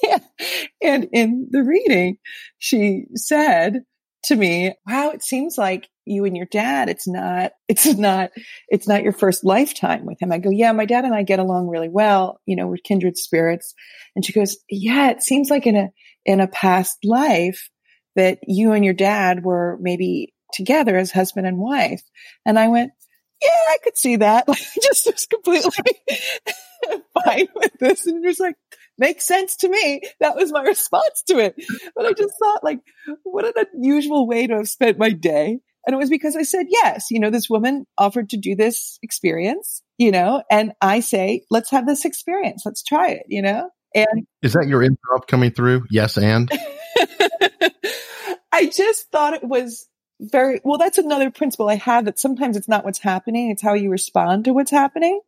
and 0.83 1.09
in 1.13 1.49
the 1.51 1.63
reading, 1.63 2.19
she 2.59 3.05
said 3.15 3.85
to 4.25 4.37
me, 4.37 4.75
wow, 4.87 5.11
it 5.11 5.23
seems 5.23 5.57
like 5.57 5.89
you 6.09 6.25
and 6.25 6.37
your 6.37 6.47
dad, 6.47 6.89
it's 6.89 7.07
not, 7.07 7.53
it's 7.69 7.87
not, 7.87 8.31
it's 8.69 8.89
not 8.89 9.03
your 9.03 9.13
first 9.13 9.45
lifetime 9.45 10.07
with 10.07 10.21
him. 10.21 10.33
I 10.33 10.39
go, 10.39 10.51
yeah, 10.51 10.73
my 10.73 10.85
dad 10.85 11.05
and 11.05 11.15
I 11.15 11.23
get 11.23 11.39
along 11.39 11.69
really 11.69 11.89
well. 11.89 12.41
You 12.47 12.57
know, 12.57 12.67
we're 12.67 12.77
kindred 12.79 13.17
spirits. 13.17 13.75
And 14.17 14.25
she 14.25 14.33
goes, 14.33 14.57
yeah, 14.71 15.11
it 15.11 15.23
seems 15.23 15.51
like 15.51 15.67
in 15.67 15.77
a, 15.77 15.89
in 16.25 16.41
a 16.41 16.49
past 16.49 16.99
life 17.05 17.71
that 18.17 18.39
you 18.47 18.73
and 18.73 18.85
your 18.85 18.95
dad 18.95 19.45
were 19.45 19.79
maybe 19.81 20.35
together 20.53 20.97
as 20.97 21.11
husband 21.11 21.47
and 21.47 21.59
wife. 21.59 22.03
And 22.45 22.59
I 22.59 22.69
went, 22.69 22.93
yeah, 23.41 23.49
I 23.49 23.77
could 23.83 23.97
see 23.97 24.17
that. 24.17 24.47
Like, 24.49 24.59
just 24.83 25.07
was 25.07 25.27
completely 25.27 25.71
fine 27.25 27.47
with 27.55 27.73
this. 27.79 28.07
And 28.07 28.25
just 28.25 28.41
like, 28.41 28.57
makes 28.99 29.25
sense 29.25 29.57
to 29.57 29.69
me. 29.69 30.03
That 30.21 30.37
was 30.37 30.53
my 30.53 30.63
response 30.63 31.23
to 31.29 31.39
it. 31.39 31.55
But 31.95 32.07
I 32.07 32.13
just 32.13 32.35
thought 32.39 32.65
like, 32.65 32.81
what 33.23 33.47
an 33.47 33.65
unusual 33.73 34.27
way 34.27 34.47
to 34.47 34.57
have 34.57 34.69
spent 34.69 34.99
my 34.99 35.11
day. 35.11 35.61
And 35.89 35.95
it 35.95 35.97
was 35.97 36.11
because 36.11 36.37
I 36.37 36.43
said, 36.43 36.67
yes, 36.69 37.07
you 37.11 37.19
know, 37.19 37.31
this 37.31 37.49
woman 37.49 37.87
offered 37.97 38.29
to 38.29 38.37
do 38.37 38.55
this 38.55 38.99
experience, 39.03 39.83
you 39.97 40.11
know, 40.11 40.43
and 40.51 40.73
I 40.83 41.01
say, 41.01 41.47
let's 41.51 41.71
have 41.71 41.87
this 41.87 42.05
experience. 42.05 42.65
Let's 42.67 42.83
try 42.83 43.13
it, 43.13 43.23
you 43.27 43.41
know? 43.41 43.71
And 43.95 44.27
Is 44.43 44.53
that 44.53 44.69
your 44.69 44.83
improv 44.83 45.27
coming 45.29 45.51
through? 45.51 45.87
Yes, 45.91 46.19
and 46.19 46.53
I 48.53 48.67
just 48.67 49.11
thought 49.11 49.33
it 49.33 49.45
was 49.45 49.89
very 50.21 50.61
well. 50.63 50.77
That's 50.77 50.99
another 50.99 51.31
principle 51.31 51.71
I 51.71 51.77
have 51.77 52.05
that 52.05 52.19
sometimes 52.19 52.59
it's 52.59 52.69
not 52.69 52.85
what's 52.85 52.99
happening, 52.99 53.51
it's 53.51 53.63
how 53.63 53.73
you 53.73 53.89
respond 53.89 54.45
to 54.45 54.53
what's 54.53 54.71
happening. 54.71 55.23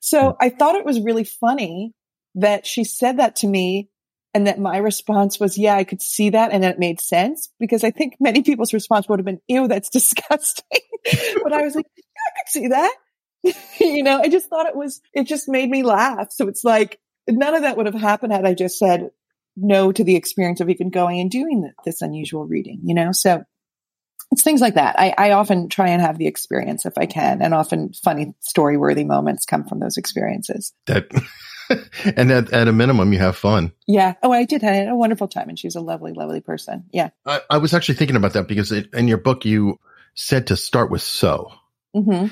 So 0.00 0.32
hmm. 0.32 0.36
I 0.38 0.50
thought 0.50 0.74
it 0.74 0.84
was 0.84 1.00
really 1.00 1.24
funny 1.24 1.94
that 2.34 2.66
she 2.66 2.84
said 2.84 3.20
that 3.20 3.36
to 3.36 3.46
me 3.46 3.88
and 4.34 4.48
that 4.48 4.58
my 4.58 4.78
response 4.78 5.38
was, 5.38 5.56
yeah, 5.56 5.76
I 5.76 5.84
could 5.84 6.02
see 6.02 6.30
that. 6.30 6.52
And 6.52 6.64
it 6.64 6.78
made 6.78 7.00
sense 7.00 7.50
because 7.60 7.84
I 7.84 7.92
think 7.92 8.16
many 8.18 8.42
people's 8.42 8.74
response 8.74 9.08
would 9.08 9.20
have 9.20 9.26
been, 9.26 9.40
ew, 9.46 9.68
that's 9.68 9.88
disgusting. 9.90 10.80
but 11.42 11.52
I 11.52 11.62
was 11.62 11.76
like, 11.76 11.86
yeah, 11.96 12.02
I 12.26 12.38
could 12.38 12.48
see 12.48 12.68
that. 12.68 12.94
you 13.80 14.02
know, 14.02 14.20
I 14.20 14.28
just 14.28 14.48
thought 14.48 14.66
it 14.66 14.76
was, 14.76 15.00
it 15.12 15.24
just 15.24 15.48
made 15.48 15.70
me 15.70 15.82
laugh. 15.82 16.32
So 16.32 16.48
it's 16.48 16.64
like, 16.64 16.98
none 17.28 17.54
of 17.54 17.62
that 17.62 17.76
would 17.76 17.86
have 17.86 17.94
happened 17.94 18.32
had 18.32 18.44
I 18.44 18.54
just 18.54 18.78
said 18.78 19.10
no 19.56 19.92
to 19.92 20.02
the 20.02 20.16
experience 20.16 20.60
of 20.60 20.68
even 20.68 20.90
going 20.90 21.20
and 21.20 21.30
doing 21.30 21.62
th- 21.62 21.74
this 21.84 22.02
unusual 22.02 22.44
reading, 22.44 22.80
you 22.82 22.94
know? 22.94 23.12
So 23.12 23.44
it's 24.32 24.42
things 24.42 24.60
like 24.60 24.74
that. 24.74 24.98
I, 24.98 25.14
I 25.16 25.30
often 25.32 25.68
try 25.68 25.90
and 25.90 26.02
have 26.02 26.18
the 26.18 26.26
experience 26.26 26.86
if 26.86 26.98
I 26.98 27.06
can, 27.06 27.40
and 27.40 27.54
often 27.54 27.92
funny 27.92 28.34
story 28.40 28.76
worthy 28.76 29.04
moments 29.04 29.44
come 29.44 29.64
from 29.64 29.78
those 29.78 29.96
experiences. 29.96 30.72
that, 30.86 31.08
and 32.16 32.30
at, 32.30 32.52
at 32.52 32.68
a 32.68 32.72
minimum, 32.72 33.12
you 33.12 33.18
have 33.18 33.36
fun. 33.36 33.72
Yeah. 33.86 34.14
Oh, 34.22 34.32
I 34.32 34.44
did. 34.44 34.64
I 34.64 34.72
had 34.72 34.88
a 34.88 34.96
wonderful 34.96 35.28
time, 35.28 35.48
and 35.48 35.58
she's 35.58 35.76
a 35.76 35.80
lovely, 35.80 36.12
lovely 36.12 36.40
person. 36.40 36.84
Yeah. 36.92 37.10
I, 37.26 37.40
I 37.50 37.58
was 37.58 37.74
actually 37.74 37.96
thinking 37.96 38.16
about 38.16 38.34
that 38.34 38.48
because 38.48 38.72
it, 38.72 38.92
in 38.92 39.08
your 39.08 39.18
book, 39.18 39.44
you 39.44 39.78
said 40.14 40.48
to 40.48 40.56
start 40.56 40.90
with 40.90 41.02
so 41.02 41.52
hmm 41.92 42.26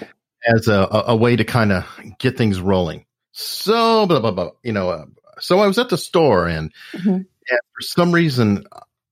as 0.45 0.67
a, 0.67 0.75
a, 0.75 1.05
a 1.09 1.17
way 1.17 1.37
to 1.37 1.45
kind 1.45 1.71
of 1.71 1.87
get 2.19 2.37
things 2.37 2.61
rolling. 2.61 3.07
So, 3.31 4.07
blah, 4.07 4.21
blah, 4.21 4.33
blah, 4.33 4.51
you 4.63 4.73
know, 4.73 4.91
uh, 4.91 5.05
so 5.41 5.61
I 5.61 5.67
was 5.67 5.79
at 5.79 5.89
the 5.89 5.97
store 5.97 6.49
and, 6.49 6.73
hmm 6.93 7.21
and 7.51 7.59
for 7.75 7.81
some 7.81 8.13
reason, 8.13 8.65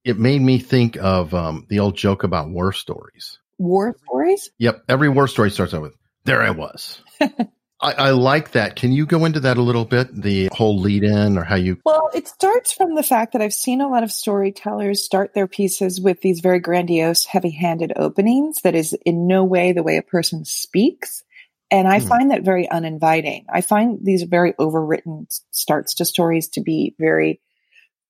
it 0.04 0.18
made 0.18 0.40
me 0.40 0.59
think 0.59 0.96
of 0.96 1.35
um, 1.35 1.66
the 1.68 1.80
old 1.80 1.96
joke 1.96 2.22
about 2.22 2.48
war 2.48 2.72
stories. 2.72 3.38
War 3.59 3.96
stories. 4.04 4.50
Yep. 4.59 4.85
Every 4.88 5.09
war 5.09 5.28
story 5.28 5.50
starts 5.50 5.74
out 5.74 5.83
with, 5.83 5.94
there 6.24 6.42
I 6.42 6.50
was. 6.50 7.00
I, 7.82 7.92
I 7.92 8.10
like 8.10 8.52
that. 8.52 8.76
Can 8.76 8.92
you 8.92 9.06
go 9.06 9.24
into 9.24 9.40
that 9.40 9.56
a 9.56 9.62
little 9.62 9.84
bit? 9.84 10.14
The 10.14 10.48
whole 10.52 10.78
lead 10.78 11.04
in 11.04 11.38
or 11.38 11.44
how 11.44 11.56
you, 11.56 11.78
Well, 11.84 12.10
it 12.14 12.28
starts 12.28 12.72
from 12.72 12.94
the 12.94 13.02
fact 13.02 13.32
that 13.32 13.42
I've 13.42 13.54
seen 13.54 13.80
a 13.80 13.88
lot 13.88 14.02
of 14.02 14.12
storytellers 14.12 15.02
start 15.02 15.32
their 15.34 15.46
pieces 15.48 16.00
with 16.00 16.20
these 16.20 16.40
very 16.40 16.60
grandiose, 16.60 17.24
heavy 17.24 17.50
handed 17.50 17.92
openings 17.96 18.60
that 18.62 18.74
is 18.74 18.92
in 19.06 19.26
no 19.26 19.44
way 19.44 19.72
the 19.72 19.82
way 19.82 19.96
a 19.96 20.02
person 20.02 20.44
speaks. 20.44 21.22
And 21.70 21.88
I 21.88 22.00
Hmm. 22.00 22.08
find 22.08 22.30
that 22.30 22.42
very 22.42 22.68
uninviting. 22.68 23.46
I 23.48 23.60
find 23.60 23.98
these 24.02 24.24
very 24.24 24.52
overwritten 24.54 25.26
starts 25.50 25.94
to 25.94 26.04
stories 26.04 26.48
to 26.50 26.60
be 26.60 26.94
very 26.98 27.40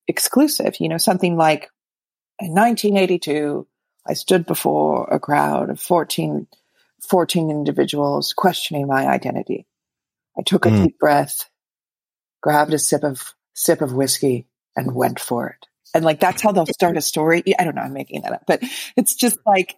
exclusive. 0.09 0.80
You 0.80 0.88
know, 0.88 0.98
something 0.98 1.37
like 1.37 1.68
in 2.40 2.54
1982, 2.54 3.66
I 4.06 4.14
stood 4.14 4.46
before 4.46 5.04
a 5.11 5.20
crowd 5.20 5.70
of 5.70 5.78
14, 5.78 6.46
14 7.11 7.51
individuals 7.51 8.33
questioning 8.33 8.87
my 8.87 9.07
identity. 9.09 9.66
I 10.38 10.42
took 10.46 10.64
a 10.64 10.70
Mm. 10.70 10.85
deep 10.85 10.99
breath, 10.99 11.51
grabbed 12.40 12.73
a 12.73 12.79
sip 12.79 13.03
of 13.03 13.35
sip 13.55 13.83
of 13.83 13.92
whiskey, 13.92 14.46
and 14.77 14.94
went 14.94 15.18
for 15.20 15.49
it. 15.49 15.66
And 15.92 16.05
like 16.05 16.20
that's 16.20 16.40
how 16.42 16.53
they'll 16.53 16.66
start 16.81 16.96
a 16.96 17.03
story. 17.03 17.42
I 17.59 17.64
don't 17.64 17.75
know, 17.75 17.83
I'm 17.83 17.92
making 17.92 18.23
that 18.23 18.33
up, 18.33 18.44
but 18.46 18.62
it's 18.96 19.14
just 19.14 19.38
like 19.44 19.77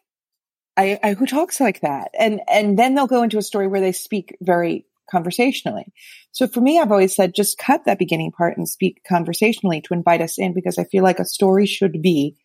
I, 0.77 0.99
I 1.03 1.15
who 1.15 1.27
talks 1.27 1.61
like 1.61 1.81
that, 1.81 2.11
and 2.19 2.41
and 2.49 2.79
then 2.79 2.95
they'll 2.95 3.07
go 3.07 3.23
into 3.23 3.39
a 3.39 3.43
story 3.43 3.67
where 3.67 3.81
they 3.81 3.93
speak 3.93 4.37
very 4.41 4.87
conversationally. 5.11 5.93
So 6.33 6.47
for 6.47 6.61
me, 6.61 6.79
I've 6.79 6.93
always 6.93 7.15
said 7.15 7.35
just 7.35 7.59
cut 7.59 7.85
that 7.85 7.99
beginning 7.99 8.33
part 8.33 8.57
and 8.57 8.69
speak 8.69 9.03
conversationally 9.07 9.81
to 9.83 9.95
invite 9.95 10.23
us 10.23 10.39
in 10.39 10.55
because 10.55 10.79
I 10.79 10.85
feel 10.85 11.03
like 11.03 11.19
a 11.19 11.25
story 11.25 11.67
should 11.67 12.01
be 12.01 12.37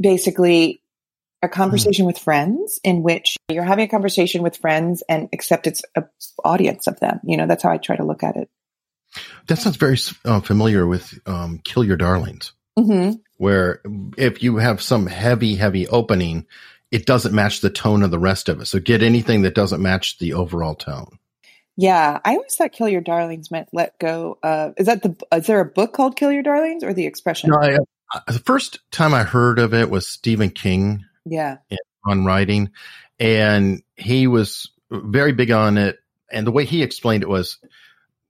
basically 0.00 0.82
a 1.42 1.48
conversation 1.48 2.04
with 2.06 2.18
friends 2.18 2.80
in 2.84 3.02
which 3.02 3.36
you're 3.48 3.64
having 3.64 3.84
a 3.84 3.88
conversation 3.88 4.42
with 4.42 4.56
friends 4.56 5.02
and 5.08 5.28
except 5.32 5.66
it's 5.66 5.82
a 5.96 6.04
audience 6.44 6.86
of 6.86 7.00
them. 7.00 7.20
You 7.24 7.36
know, 7.36 7.46
that's 7.46 7.62
how 7.62 7.70
I 7.70 7.78
try 7.78 7.96
to 7.96 8.04
look 8.04 8.22
at 8.22 8.36
it. 8.36 8.50
that 9.46 9.58
sounds 9.58 9.76
very 9.76 9.98
uh, 10.24 10.40
familiar 10.40 10.86
with 10.86 11.18
um, 11.26 11.60
Kill 11.64 11.84
Your 11.84 11.96
Darlings. 11.96 12.52
hmm 12.78 13.12
where 13.40 13.80
if 14.18 14.42
you 14.42 14.58
have 14.58 14.82
some 14.82 15.06
heavy, 15.06 15.54
heavy 15.54 15.88
opening, 15.88 16.46
it 16.90 17.06
doesn't 17.06 17.34
match 17.34 17.62
the 17.62 17.70
tone 17.70 18.02
of 18.02 18.10
the 18.10 18.18
rest 18.18 18.50
of 18.50 18.60
it. 18.60 18.66
So 18.66 18.78
get 18.78 19.02
anything 19.02 19.42
that 19.42 19.54
doesn't 19.54 19.80
match 19.80 20.18
the 20.18 20.34
overall 20.34 20.74
tone. 20.74 21.18
Yeah, 21.74 22.20
I 22.22 22.32
always 22.34 22.54
thought 22.54 22.72
"Kill 22.72 22.90
Your 22.90 23.00
Darlings" 23.00 23.50
meant 23.50 23.70
let 23.72 23.98
go. 23.98 24.38
of 24.42 24.74
is 24.76 24.86
that 24.86 25.02
the? 25.02 25.16
Is 25.34 25.46
there 25.46 25.60
a 25.60 25.64
book 25.64 25.94
called 25.94 26.16
"Kill 26.16 26.30
Your 26.30 26.42
Darlings" 26.42 26.84
or 26.84 26.92
the 26.92 27.06
expression? 27.06 27.48
No, 27.48 27.56
I, 27.56 27.78
uh, 28.14 28.20
the 28.26 28.40
first 28.40 28.80
time 28.90 29.14
I 29.14 29.22
heard 29.22 29.58
of 29.58 29.72
it 29.72 29.88
was 29.88 30.06
Stephen 30.06 30.50
King 30.50 31.06
Yeah. 31.24 31.58
on 32.06 32.24
writing, 32.24 32.70
and 33.18 33.82
he 33.96 34.26
was 34.26 34.70
very 34.90 35.32
big 35.32 35.50
on 35.50 35.78
it. 35.78 35.98
And 36.32 36.46
the 36.46 36.52
way 36.52 36.64
he 36.64 36.82
explained 36.82 37.22
it 37.22 37.28
was 37.28 37.58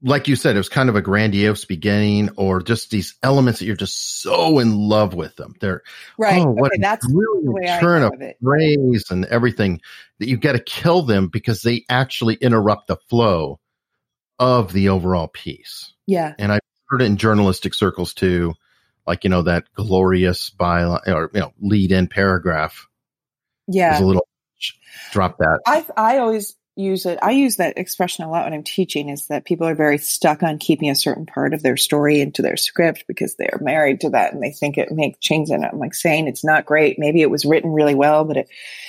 like 0.02 0.28
you 0.28 0.36
said, 0.36 0.54
it 0.54 0.58
was 0.58 0.68
kind 0.68 0.88
of 0.88 0.96
a 0.96 1.02
grandiose 1.02 1.64
beginning, 1.64 2.30
or 2.36 2.62
just 2.62 2.90
these 2.90 3.16
elements 3.22 3.58
that 3.58 3.66
you're 3.66 3.76
just 3.76 4.20
so 4.20 4.58
in 4.58 4.74
love 4.76 5.14
with 5.14 5.36
them. 5.36 5.54
They're 5.60 5.82
right. 6.18 6.42
Oh, 6.42 6.50
what 6.50 6.72
okay, 6.72 6.80
that's 6.80 7.06
really 7.12 7.44
the 7.44 7.52
way 7.52 7.78
turn 7.80 8.02
of 8.02 8.12
phrase 8.42 9.04
and 9.10 9.26
everything 9.26 9.80
that 10.18 10.28
you've 10.28 10.40
got 10.40 10.52
to 10.52 10.60
kill 10.60 11.02
them 11.02 11.28
because 11.28 11.62
they 11.62 11.84
actually 11.88 12.34
interrupt 12.36 12.86
the 12.86 12.96
flow 13.08 13.60
of 14.38 14.72
the 14.72 14.88
overall 14.88 15.28
piece. 15.28 15.92
Yeah. 16.06 16.34
And 16.38 16.50
I've 16.50 16.60
heard 16.88 17.02
it 17.02 17.06
in 17.06 17.16
journalistic 17.18 17.74
circles 17.74 18.14
too, 18.14 18.54
like 19.06 19.24
you 19.24 19.30
know 19.30 19.42
that 19.42 19.64
glorious 19.74 20.50
byline 20.50 21.06
or 21.08 21.30
you 21.34 21.40
know 21.40 21.52
lead 21.60 21.92
in 21.92 22.08
paragraph 22.08 22.88
Yeah. 23.68 24.00
a 24.00 24.04
little 24.04 24.26
drop 25.12 25.38
that. 25.38 25.60
I 25.66 25.86
I 25.96 26.18
always 26.18 26.56
use 26.80 27.06
it. 27.06 27.18
I 27.22 27.30
use 27.32 27.56
that 27.56 27.78
expression 27.78 28.24
a 28.24 28.30
lot 28.30 28.44
when 28.44 28.54
I'm 28.54 28.64
teaching. 28.64 29.08
Is 29.08 29.26
that 29.28 29.44
people 29.44 29.66
are 29.66 29.74
very 29.74 29.98
stuck 29.98 30.42
on 30.42 30.58
keeping 30.58 30.90
a 30.90 30.94
certain 30.94 31.26
part 31.26 31.54
of 31.54 31.62
their 31.62 31.76
story 31.76 32.20
into 32.20 32.42
their 32.42 32.56
script 32.56 33.04
because 33.06 33.36
they 33.36 33.46
are 33.46 33.60
married 33.60 34.00
to 34.00 34.10
that 34.10 34.32
and 34.32 34.42
they 34.42 34.50
think 34.50 34.78
it 34.78 34.90
makes 34.90 35.18
change. 35.18 35.50
And 35.50 35.64
I'm 35.64 35.78
like 35.78 35.94
saying 35.94 36.26
it's 36.26 36.44
not 36.44 36.66
great. 36.66 36.98
Maybe 36.98 37.22
it 37.22 37.30
was 37.30 37.44
written 37.44 37.72
really 37.72 37.94
well, 37.94 38.24
but 38.24 38.36
it 38.36 38.48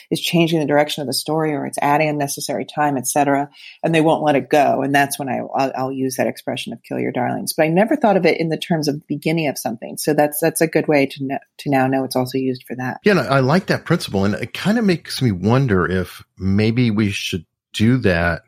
is 0.09 0.21
changing 0.21 0.59
the 0.59 0.65
direction 0.65 1.01
of 1.01 1.07
the 1.07 1.13
story 1.13 1.53
or 1.53 1.65
it's 1.65 1.77
adding 1.81 2.09
unnecessary 2.09 2.65
time, 2.65 2.97
etc. 2.97 3.49
And 3.83 3.93
they 3.93 4.01
won't 4.01 4.23
let 4.23 4.35
it 4.35 4.49
go. 4.49 4.81
And 4.81 4.93
that's 4.93 5.19
when 5.19 5.29
I 5.29 5.39
I'll, 5.55 5.71
I'll 5.75 5.91
use 5.91 6.15
that 6.15 6.27
expression 6.27 6.73
of 6.73 6.83
"kill 6.83 6.99
your 6.99 7.11
darlings." 7.11 7.53
But 7.53 7.63
I 7.63 7.67
never 7.69 7.95
thought 7.95 8.17
of 8.17 8.25
it 8.25 8.39
in 8.39 8.49
the 8.49 8.57
terms 8.57 8.87
of 8.87 8.95
the 8.95 9.05
beginning 9.07 9.47
of 9.47 9.57
something. 9.57 9.97
So 9.97 10.13
that's 10.13 10.39
that's 10.39 10.61
a 10.61 10.67
good 10.67 10.87
way 10.87 11.05
to 11.05 11.23
know, 11.23 11.39
to 11.59 11.69
now 11.69 11.87
know 11.87 12.03
it's 12.03 12.15
also 12.15 12.37
used 12.37 12.63
for 12.67 12.75
that. 12.75 12.99
Yeah, 13.03 13.11
and 13.11 13.21
I 13.21 13.39
like 13.39 13.67
that 13.67 13.85
principle, 13.85 14.25
and 14.25 14.35
it 14.35 14.53
kind 14.53 14.77
of 14.77 14.85
makes 14.85 15.21
me 15.21 15.31
wonder 15.31 15.85
if 15.85 16.23
maybe 16.37 16.91
we 16.91 17.11
should 17.11 17.45
do 17.73 17.97
that 17.99 18.43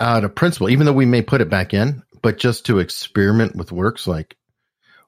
out 0.00 0.24
of 0.24 0.34
principle, 0.34 0.68
even 0.70 0.86
though 0.86 0.92
we 0.92 1.06
may 1.06 1.22
put 1.22 1.40
it 1.40 1.48
back 1.50 1.74
in, 1.74 2.02
but 2.22 2.38
just 2.38 2.66
to 2.66 2.78
experiment 2.78 3.56
with 3.56 3.72
works 3.72 4.06
like, 4.06 4.36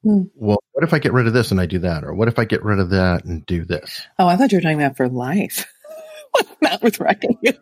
Hmm. 0.03 0.25
well, 0.35 0.59
what 0.73 0.85
if 0.85 0.93
I 0.93 0.99
get 0.99 1.15
rid 1.15 1.27
of 1.27 1.33
this 1.33 1.51
and 1.51 1.59
I 1.59 1.65
do 1.65 1.79
that, 1.79 2.05
or 2.05 2.13
what 2.13 2.29
if 2.29 2.39
I 2.39 2.45
get 2.45 2.63
rid 2.63 2.79
of 2.79 2.91
that 2.91 3.25
and 3.25 3.45
do 3.47 3.65
this? 3.65 4.07
Oh, 4.19 4.27
I 4.27 4.37
thought 4.37 4.53
you 4.53 4.59
were 4.59 4.63
talking 4.63 4.81
about 4.83 4.99
for 4.99 5.09
life. 5.09 5.65
Not 6.61 6.83
with 6.83 7.01
recognition, 7.01 7.61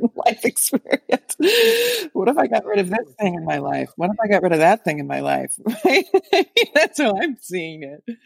life 0.26 0.44
experience. 0.44 1.36
What 2.14 2.28
if 2.28 2.38
I 2.38 2.46
got 2.46 2.64
rid 2.64 2.78
of 2.78 2.88
this 2.88 3.14
thing 3.20 3.34
in 3.34 3.44
my 3.44 3.58
life? 3.58 3.90
What 3.96 4.10
if 4.10 4.16
I 4.24 4.28
got 4.28 4.42
rid 4.42 4.52
of 4.52 4.60
that 4.60 4.84
thing 4.84 5.00
in 5.00 5.06
my 5.06 5.20
life? 5.20 5.54
That's 6.74 6.98
how 7.00 7.14
I'm 7.20 7.36
seeing 7.40 7.82
it. 7.82 8.16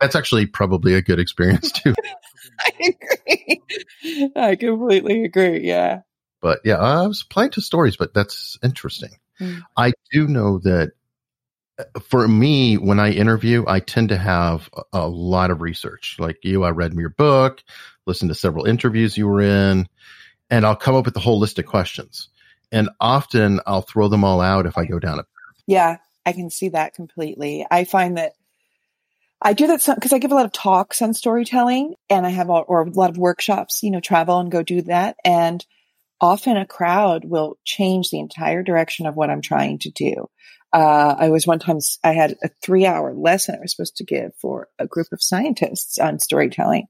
That's 0.00 0.14
actually 0.14 0.46
probably 0.46 0.94
a 0.94 1.02
good 1.02 1.18
experience 1.18 1.72
too. 1.72 1.94
I 2.66 2.94
agree. 4.04 4.32
I 4.36 4.56
completely 4.56 5.24
agree. 5.24 5.66
Yeah. 5.66 6.00
but 6.40 6.60
yeah, 6.64 6.76
I 6.76 7.06
was 7.06 7.22
applying 7.22 7.50
to 7.52 7.60
stories, 7.60 7.96
but 7.96 8.14
that's 8.14 8.58
interesting. 8.62 9.10
Mm. 9.40 9.62
I 9.76 9.92
do 10.12 10.26
know 10.26 10.58
that 10.60 10.92
uh, 11.78 11.84
for 12.00 12.26
me, 12.26 12.76
when 12.76 13.00
I 13.00 13.10
interview, 13.10 13.64
I 13.66 13.80
tend 13.80 14.10
to 14.10 14.18
have 14.18 14.68
a, 14.74 14.82
a 14.92 15.08
lot 15.08 15.50
of 15.50 15.60
research. 15.60 16.16
Like 16.18 16.38
you, 16.42 16.64
I 16.64 16.70
read 16.70 16.94
your 16.94 17.10
book, 17.10 17.62
listened 18.06 18.30
to 18.30 18.34
several 18.34 18.66
interviews 18.66 19.16
you 19.16 19.26
were 19.26 19.40
in, 19.40 19.88
and 20.50 20.66
I'll 20.66 20.76
come 20.76 20.94
up 20.94 21.06
with 21.06 21.16
a 21.16 21.20
whole 21.20 21.38
list 21.38 21.58
of 21.58 21.66
questions. 21.66 22.28
And 22.72 22.90
often 23.00 23.60
I'll 23.66 23.82
throw 23.82 24.08
them 24.08 24.24
all 24.24 24.40
out 24.40 24.66
if 24.66 24.78
I 24.78 24.84
go 24.84 24.98
down 24.98 25.18
a 25.18 25.22
path. 25.22 25.62
Yeah. 25.66 25.96
I 26.26 26.32
can 26.32 26.50
see 26.50 26.68
that 26.68 26.94
completely. 26.94 27.66
I 27.70 27.84
find 27.84 28.18
that 28.18 28.34
I 29.42 29.54
do 29.54 29.66
that 29.68 29.82
because 29.94 30.12
I 30.12 30.18
give 30.18 30.32
a 30.32 30.34
lot 30.34 30.44
of 30.44 30.52
talks 30.52 31.00
on 31.00 31.14
storytelling 31.14 31.94
and 32.10 32.26
I 32.26 32.30
have, 32.30 32.50
all, 32.50 32.64
or 32.68 32.82
a 32.82 32.90
lot 32.90 33.10
of 33.10 33.18
workshops, 33.18 33.82
you 33.82 33.90
know, 33.90 34.00
travel 34.00 34.38
and 34.38 34.50
go 34.50 34.62
do 34.62 34.82
that. 34.82 35.16
And 35.24 35.64
often 36.20 36.56
a 36.58 36.66
crowd 36.66 37.24
will 37.24 37.56
change 37.64 38.10
the 38.10 38.20
entire 38.20 38.62
direction 38.62 39.06
of 39.06 39.16
what 39.16 39.30
I'm 39.30 39.40
trying 39.40 39.78
to 39.80 39.90
do. 39.90 40.26
Uh, 40.72 41.16
I 41.18 41.30
was 41.30 41.46
one 41.46 41.58
time, 41.58 41.78
I 42.04 42.12
had 42.12 42.36
a 42.44 42.50
three 42.62 42.86
hour 42.86 43.14
lesson 43.14 43.56
I 43.56 43.60
was 43.60 43.74
supposed 43.74 43.96
to 43.96 44.04
give 44.04 44.32
for 44.40 44.68
a 44.78 44.86
group 44.86 45.08
of 45.12 45.22
scientists 45.22 45.98
on 45.98 46.18
storytelling. 46.18 46.86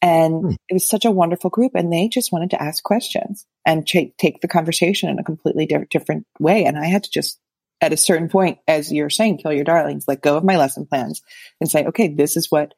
And 0.00 0.42
Hmm. 0.42 0.50
it 0.68 0.74
was 0.74 0.88
such 0.88 1.04
a 1.04 1.10
wonderful 1.10 1.50
group 1.50 1.72
and 1.74 1.92
they 1.92 2.08
just 2.08 2.32
wanted 2.32 2.50
to 2.50 2.62
ask 2.62 2.84
questions 2.84 3.46
and 3.66 3.86
ch- 3.86 4.12
take 4.18 4.40
the 4.40 4.48
conversation 4.48 5.08
in 5.08 5.18
a 5.18 5.24
completely 5.24 5.66
di- 5.66 5.86
different 5.90 6.26
way. 6.38 6.64
And 6.64 6.78
I 6.78 6.86
had 6.86 7.04
to 7.04 7.10
just, 7.10 7.40
at 7.80 7.92
a 7.92 7.96
certain 7.96 8.28
point, 8.28 8.58
as 8.66 8.92
you're 8.92 9.10
saying, 9.10 9.38
kill 9.38 9.52
your 9.52 9.64
darlings, 9.64 10.06
let 10.08 10.22
go 10.22 10.36
of 10.36 10.44
my 10.44 10.56
lesson 10.56 10.86
plans 10.86 11.22
and 11.60 11.70
say, 11.70 11.86
okay, 11.86 12.08
this 12.08 12.36
is 12.36 12.50
what 12.50 12.74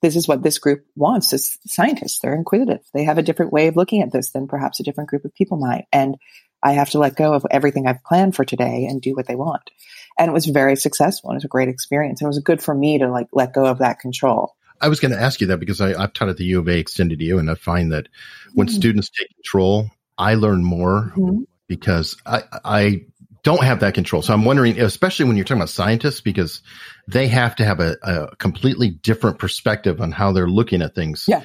this 0.00 0.14
is 0.14 0.28
what 0.28 0.44
this 0.44 0.58
group 0.58 0.86
wants 0.94 1.32
as 1.32 1.58
scientists. 1.66 2.20
They're 2.20 2.34
inquisitive. 2.34 2.80
They 2.94 3.02
have 3.02 3.18
a 3.18 3.22
different 3.22 3.52
way 3.52 3.66
of 3.66 3.74
looking 3.74 4.00
at 4.00 4.12
this 4.12 4.30
than 4.30 4.46
perhaps 4.46 4.78
a 4.78 4.84
different 4.84 5.10
group 5.10 5.24
of 5.24 5.34
people 5.34 5.58
might. 5.58 5.86
And 5.92 6.16
I 6.62 6.72
have 6.72 6.90
to 6.90 7.00
let 7.00 7.16
go 7.16 7.34
of 7.34 7.44
everything 7.50 7.86
I've 7.88 8.04
planned 8.04 8.36
for 8.36 8.44
today 8.44 8.86
and 8.88 9.02
do 9.02 9.16
what 9.16 9.26
they 9.26 9.34
want. 9.34 9.70
And 10.16 10.28
it 10.28 10.32
was 10.32 10.46
very 10.46 10.76
successful. 10.76 11.30
And 11.30 11.34
it 11.36 11.38
was 11.38 11.44
a 11.46 11.48
great 11.48 11.68
experience. 11.68 12.20
And 12.20 12.26
it 12.26 12.28
was 12.28 12.38
good 12.38 12.62
for 12.62 12.74
me 12.74 12.98
to 12.98 13.10
like 13.10 13.26
let 13.32 13.52
go 13.52 13.66
of 13.66 13.78
that 13.78 13.98
control. 13.98 14.54
I 14.80 14.88
was 14.88 15.00
going 15.00 15.12
to 15.12 15.20
ask 15.20 15.40
you 15.40 15.48
that 15.48 15.58
because 15.58 15.80
I, 15.80 16.00
I've 16.00 16.12
taught 16.12 16.28
at 16.28 16.36
the 16.36 16.44
U 16.44 16.60
of 16.60 16.68
A 16.68 16.78
extended 16.78 17.20
U, 17.20 17.38
and 17.38 17.50
I 17.50 17.54
find 17.56 17.90
that 17.92 18.08
when 18.54 18.68
Mhm. 18.68 18.72
students 18.72 19.10
take 19.10 19.34
control, 19.34 19.90
I 20.16 20.34
learn 20.34 20.62
more 20.62 21.12
Mhm. 21.16 21.46
because 21.66 22.16
I, 22.24 22.42
I 22.64 23.00
don't 23.42 23.64
have 23.64 23.80
that 23.80 23.94
control. 23.94 24.22
So 24.22 24.32
I'm 24.32 24.44
wondering, 24.44 24.80
especially 24.80 25.26
when 25.26 25.36
you're 25.36 25.44
talking 25.44 25.60
about 25.60 25.68
scientists, 25.68 26.20
because 26.20 26.62
they 27.06 27.28
have 27.28 27.56
to 27.56 27.64
have 27.64 27.80
a, 27.80 27.96
a 28.02 28.36
completely 28.36 28.90
different 28.90 29.38
perspective 29.38 30.00
on 30.00 30.12
how 30.12 30.32
they're 30.32 30.48
looking 30.48 30.82
at 30.82 30.94
things. 30.94 31.24
Yeah. 31.28 31.42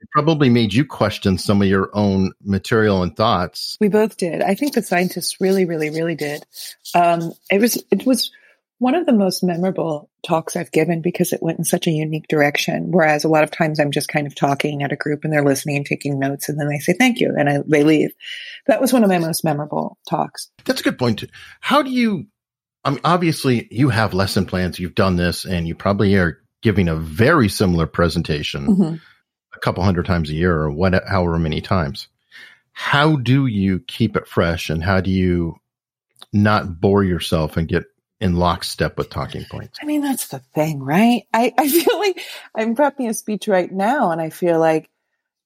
It 0.00 0.08
probably 0.12 0.50
made 0.50 0.74
you 0.74 0.84
question 0.84 1.38
some 1.38 1.62
of 1.62 1.68
your 1.68 1.88
own 1.94 2.32
material 2.44 3.02
and 3.02 3.16
thoughts. 3.16 3.78
We 3.80 3.88
both 3.88 4.16
did. 4.16 4.42
I 4.42 4.54
think 4.54 4.74
the 4.74 4.82
scientists 4.82 5.40
really, 5.40 5.64
really, 5.64 5.90
really 5.90 6.14
did. 6.14 6.44
Um, 6.94 7.32
it 7.50 7.60
was, 7.60 7.82
it 7.90 8.04
was 8.04 8.30
one 8.84 8.94
of 8.94 9.06
the 9.06 9.14
most 9.14 9.42
memorable 9.42 10.10
talks 10.26 10.56
I've 10.56 10.70
given 10.70 11.00
because 11.00 11.32
it 11.32 11.42
went 11.42 11.58
in 11.58 11.64
such 11.64 11.86
a 11.86 11.90
unique 11.90 12.28
direction. 12.28 12.90
Whereas 12.90 13.24
a 13.24 13.30
lot 13.30 13.42
of 13.42 13.50
times 13.50 13.80
I'm 13.80 13.90
just 13.90 14.08
kind 14.08 14.26
of 14.26 14.34
talking 14.34 14.82
at 14.82 14.92
a 14.92 14.96
group 14.96 15.24
and 15.24 15.32
they're 15.32 15.42
listening 15.42 15.78
and 15.78 15.86
taking 15.86 16.18
notes 16.18 16.50
and 16.50 16.60
then 16.60 16.68
they 16.68 16.80
say 16.80 16.92
thank 16.92 17.18
you 17.18 17.32
and 17.34 17.48
I, 17.48 17.58
they 17.66 17.82
leave. 17.82 18.10
That 18.66 18.82
was 18.82 18.92
one 18.92 19.02
of 19.02 19.08
my 19.08 19.18
most 19.18 19.42
memorable 19.42 19.96
talks. 20.06 20.50
That's 20.66 20.82
a 20.82 20.84
good 20.84 20.98
point. 20.98 21.24
How 21.60 21.80
do 21.80 21.88
you, 21.88 22.26
I 22.84 22.90
mean, 22.90 23.00
obviously 23.04 23.68
you 23.70 23.88
have 23.88 24.12
lesson 24.12 24.44
plans, 24.44 24.78
you've 24.78 24.94
done 24.94 25.16
this, 25.16 25.46
and 25.46 25.66
you 25.66 25.74
probably 25.74 26.14
are 26.16 26.42
giving 26.60 26.88
a 26.88 26.94
very 26.96 27.48
similar 27.48 27.86
presentation 27.86 28.66
Mhm. 28.66 29.00
a 29.56 29.60
couple 29.60 29.82
hundred 29.82 30.04
times 30.04 30.28
a 30.28 30.34
year 30.34 30.54
or 30.54 30.70
what, 30.70 30.92
however 31.08 31.38
many 31.38 31.62
times. 31.62 32.08
How 32.74 33.16
do 33.16 33.46
you 33.46 33.78
keep 33.78 34.14
it 34.14 34.28
fresh 34.28 34.68
and 34.68 34.84
how 34.84 35.00
do 35.00 35.10
you 35.10 35.54
not 36.34 36.82
bore 36.82 37.02
yourself 37.02 37.56
and 37.56 37.66
get 37.66 37.84
in 38.24 38.36
lockstep 38.36 38.96
with 38.96 39.10
talking 39.10 39.44
points? 39.50 39.78
I 39.82 39.84
mean, 39.84 40.00
that's 40.00 40.28
the 40.28 40.38
thing, 40.38 40.82
right? 40.82 41.24
I, 41.32 41.52
I 41.58 41.68
feel 41.68 41.98
like 41.98 42.20
I'm 42.54 42.74
prepping 42.74 43.10
a 43.10 43.14
speech 43.14 43.46
right 43.46 43.70
now 43.70 44.10
and 44.10 44.20
I 44.20 44.30
feel 44.30 44.58
like, 44.58 44.88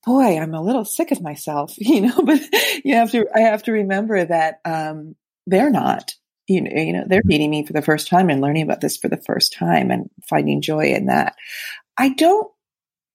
boy, 0.06 0.38
I'm 0.38 0.54
a 0.54 0.62
little 0.62 0.84
sick 0.84 1.10
of 1.10 1.20
myself, 1.20 1.74
you 1.78 2.02
know, 2.02 2.22
but 2.22 2.40
you 2.84 2.94
have 2.94 3.10
to, 3.10 3.26
I 3.34 3.40
have 3.40 3.64
to 3.64 3.72
remember 3.72 4.24
that, 4.24 4.60
um, 4.64 5.16
they're 5.44 5.70
not, 5.70 6.14
you 6.46 6.60
know, 6.60 6.70
you 6.70 6.92
know, 6.92 7.04
they're 7.06 7.22
meeting 7.24 7.50
me 7.50 7.66
for 7.66 7.72
the 7.72 7.82
first 7.82 8.06
time 8.06 8.30
and 8.30 8.40
learning 8.40 8.62
about 8.62 8.80
this 8.80 8.96
for 8.96 9.08
the 9.08 9.16
first 9.16 9.54
time 9.54 9.90
and 9.90 10.08
finding 10.28 10.60
joy 10.60 10.92
in 10.92 11.06
that. 11.06 11.34
I 11.96 12.10
don't, 12.10 12.48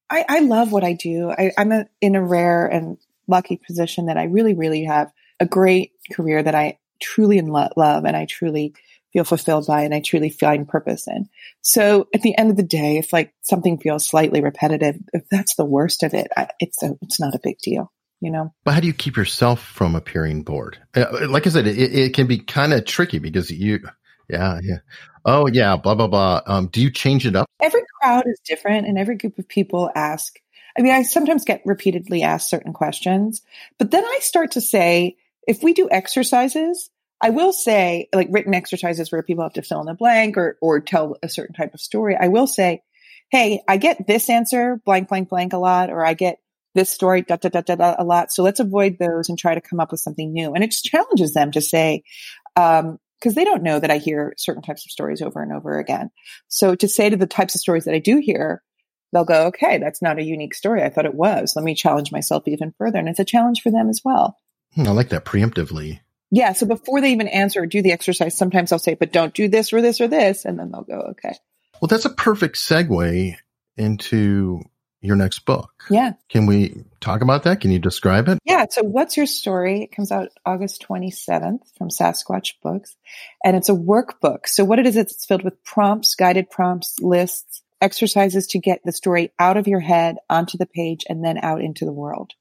I, 0.10 0.26
I 0.28 0.40
love 0.40 0.74
what 0.74 0.84
I 0.84 0.94
do. 0.94 1.32
I, 1.32 1.52
I'm 1.58 1.72
a, 1.72 1.86
in 2.02 2.16
a 2.16 2.24
rare 2.24 2.68
and 2.68 2.98
lucky 3.28 3.62
position 3.66 4.08
that 4.08 4.18
I 4.18 4.26
really, 4.26 4.56
really 4.56 4.84
have 4.84 5.12
a 5.40 5.46
great 5.46 5.94
career 6.12 6.44
that 6.44 6.54
I 6.54 6.80
truly 7.02 7.38
in 7.38 7.48
lo- 7.48 7.70
love 7.78 8.04
and 8.04 8.18
I 8.18 8.26
truly 8.26 8.74
feel 9.14 9.24
fulfilled 9.24 9.68
by 9.68 9.84
and 9.84 9.94
I 9.94 10.02
truly 10.02 10.30
find 10.30 10.68
purpose 10.68 11.08
in. 11.08 11.30
So 11.62 12.08
at 12.14 12.24
the 12.24 12.38
end 12.38 12.50
of 12.50 12.58
the 12.58 12.64
day, 12.64 12.98
if 12.98 13.14
like 13.14 13.34
something 13.42 13.78
feels 13.78 14.08
slightly 14.08 14.42
repetitive, 14.42 14.98
if 15.14 15.30
that's 15.30 15.56
the 15.56 15.66
worst 15.66 16.04
of 16.04 16.14
it, 16.14 16.28
I, 16.36 16.50
it's 16.60 16.82
a, 16.84 16.98
it's 17.02 17.20
not 17.20 17.36
a 17.36 17.40
big 17.42 17.60
deal, 17.60 17.92
you 18.20 18.32
know? 18.32 18.54
But 18.66 18.74
how 18.74 18.80
do 18.80 18.88
you 18.88 18.94
keep 18.94 19.16
yourself 19.16 19.64
from 19.64 19.96
appearing 19.96 20.42
bored? 20.44 20.80
Uh, 20.96 21.28
Like 21.30 21.48
I 21.48 21.52
said, 21.52 21.68
it, 21.68 21.78
it 21.78 22.14
can 22.14 22.28
be 22.28 22.40
kind 22.40 22.74
of 22.74 22.86
tricky 22.86 23.20
because 23.20 23.52
you, 23.52 23.80
yeah, 24.28 24.60
yeah. 24.64 24.78
Oh, 25.26 25.48
yeah, 25.48 25.78
blah, 25.78 25.96
blah, 25.96 26.08
blah. 26.08 26.42
Um, 26.46 26.68
do 26.68 26.82
you 26.82 26.92
change 26.92 27.26
it 27.26 27.36
up? 27.36 27.48
Every 27.62 27.82
crowd 28.02 28.26
is 28.28 28.40
different 28.44 28.88
and 28.88 28.98
every 28.98 29.16
group 29.16 29.38
of 29.38 29.48
people 29.48 29.90
ask. 29.96 30.38
I 30.78 30.82
mean, 30.82 30.94
I 30.94 31.04
sometimes 31.04 31.46
get 31.46 31.62
repeatedly 31.66 32.24
asked 32.24 32.50
certain 32.50 32.74
questions, 32.74 33.42
but 33.78 33.92
then 33.92 34.04
I 34.04 34.20
start 34.22 34.52
to 34.52 34.62
say, 34.62 35.18
if 35.48 35.62
we 35.62 35.74
do 35.74 35.88
exercises, 35.92 36.90
I 37.24 37.30
will 37.30 37.54
say 37.54 38.10
like 38.14 38.28
written 38.32 38.54
exercises 38.54 39.10
where 39.10 39.24
people 39.24 39.44
have 39.44 39.54
to 39.54 39.62
fill 39.62 39.82
in 39.82 39.88
a 39.88 39.96
blank 39.96 40.38
or, 40.38 40.58
or 40.62 40.82
tell 40.82 41.16
a 41.24 41.30
certain 41.30 41.56
type 41.56 41.74
of 41.74 41.80
story. 41.80 42.18
I 42.20 42.28
will 42.28 42.48
say, 42.48 42.82
Hey, 43.32 43.62
I 43.68 43.78
get 43.78 44.06
this 44.06 44.30
answer 44.30 44.82
blank, 44.86 45.08
blank, 45.08 45.30
blank 45.30 45.54
a 45.54 45.58
lot, 45.58 45.90
or 45.90 46.06
I 46.06 46.16
get 46.16 46.38
this 46.76 46.90
story 46.90 47.22
da, 47.22 47.38
da, 47.38 47.48
da, 47.48 47.62
da, 47.62 47.76
da, 47.76 47.96
a 47.98 48.04
lot. 48.04 48.34
So 48.34 48.44
let's 48.44 48.60
avoid 48.60 48.98
those 49.00 49.30
and 49.30 49.40
try 49.40 49.56
to 49.56 49.62
come 49.62 49.80
up 49.80 49.92
with 49.92 50.02
something 50.02 50.34
new. 50.34 50.54
And 50.54 50.66
it 50.66 50.72
just 50.72 50.84
challenges 50.84 51.34
them 51.34 51.52
to 51.52 51.62
say, 51.62 52.04
um, 52.58 53.00
because 53.20 53.36
they 53.36 53.46
don't 53.46 53.64
know 53.64 53.80
that 53.80 53.90
I 53.90 54.00
hear 54.00 54.34
certain 54.36 54.62
types 54.62 54.86
of 54.86 54.92
stories 54.92 55.22
over 55.22 55.42
and 55.42 55.54
over 55.54 55.80
again. 55.80 56.12
So 56.50 56.76
to 56.76 56.90
say 56.90 57.10
to 57.10 57.16
the 57.16 57.26
types 57.26 57.56
of 57.56 57.62
stories 57.62 57.86
that 57.86 57.96
I 57.96 58.00
do 58.00 58.18
hear, 58.18 58.62
they'll 59.14 59.24
go, 59.24 59.46
okay, 59.48 59.78
that's 59.78 60.02
not 60.02 60.20
a 60.20 60.24
unique 60.26 60.54
story. 60.54 60.84
I 60.84 60.90
thought 60.90 61.06
it 61.06 61.16
was. 61.16 61.54
Let 61.56 61.64
me 61.64 61.74
challenge 61.74 62.12
myself 62.12 62.44
even 62.48 62.74
further. 62.78 63.00
And 63.00 63.08
it's 63.08 63.20
a 63.20 63.26
challenge 63.26 63.62
for 63.62 63.72
them 63.72 63.90
as 63.90 64.02
well. 64.04 64.38
Hmm, 64.76 64.90
I 64.90 64.92
like 64.92 65.08
that 65.10 65.24
preemptively. 65.24 66.02
Yeah. 66.34 66.54
So 66.54 66.66
before 66.66 67.00
they 67.00 67.12
even 67.12 67.28
answer 67.28 67.62
or 67.62 67.68
do 67.68 67.84
the 67.84 67.92
exercise, 67.92 68.36
sometimes 68.36 68.72
I'll 68.72 68.80
say, 68.80 68.96
but 68.96 69.12
don't 69.12 69.36
do 69.36 69.48
this 69.48 69.72
or 69.72 69.84
this 69.84 70.02
or 70.02 70.08
this. 70.08 70.46
And 70.46 70.58
then 70.58 70.72
they'll 70.72 70.82
go, 70.82 71.00
okay. 71.12 71.36
Well, 71.80 71.88
that's 71.88 72.06
a 72.06 72.10
perfect 72.10 72.56
segue 72.56 73.36
into 73.78 74.64
your 75.00 75.16
next 75.16 75.46
book. 75.46 75.72
Yeah. 75.92 76.14
Can 76.30 76.48
we 76.48 76.86
talk 77.02 77.22
about 77.22 77.44
that? 77.44 77.62
Can 77.62 77.70
you 77.70 77.78
describe 77.78 78.30
it? 78.30 78.40
Yeah. 78.46 78.66
So, 78.68 78.82
What's 78.82 79.16
Your 79.16 79.28
Story? 79.28 79.84
It 79.84 79.92
comes 79.96 80.12
out 80.12 80.30
August 80.44 80.84
27th 80.90 81.60
from 81.78 81.90
Sasquatch 81.90 82.54
Books, 82.64 82.96
and 83.44 83.56
it's 83.56 83.70
a 83.70 83.74
workbook. 83.74 84.48
So, 84.48 84.66
what 84.66 84.80
it 84.80 84.88
is, 84.88 84.96
it's 84.96 85.26
filled 85.26 85.44
with 85.44 85.64
prompts, 85.66 86.16
guided 86.16 86.50
prompts, 86.50 86.96
lists, 87.00 87.62
exercises 87.82 88.48
to 88.48 88.60
get 88.60 88.80
the 88.86 88.94
story 88.94 89.32
out 89.38 89.58
of 89.58 89.68
your 89.68 89.82
head 89.82 90.16
onto 90.30 90.58
the 90.58 90.66
page 90.66 91.04
and 91.10 91.24
then 91.24 91.38
out 91.38 91.62
into 91.62 91.86
the 91.86 91.92
world. 91.92 92.32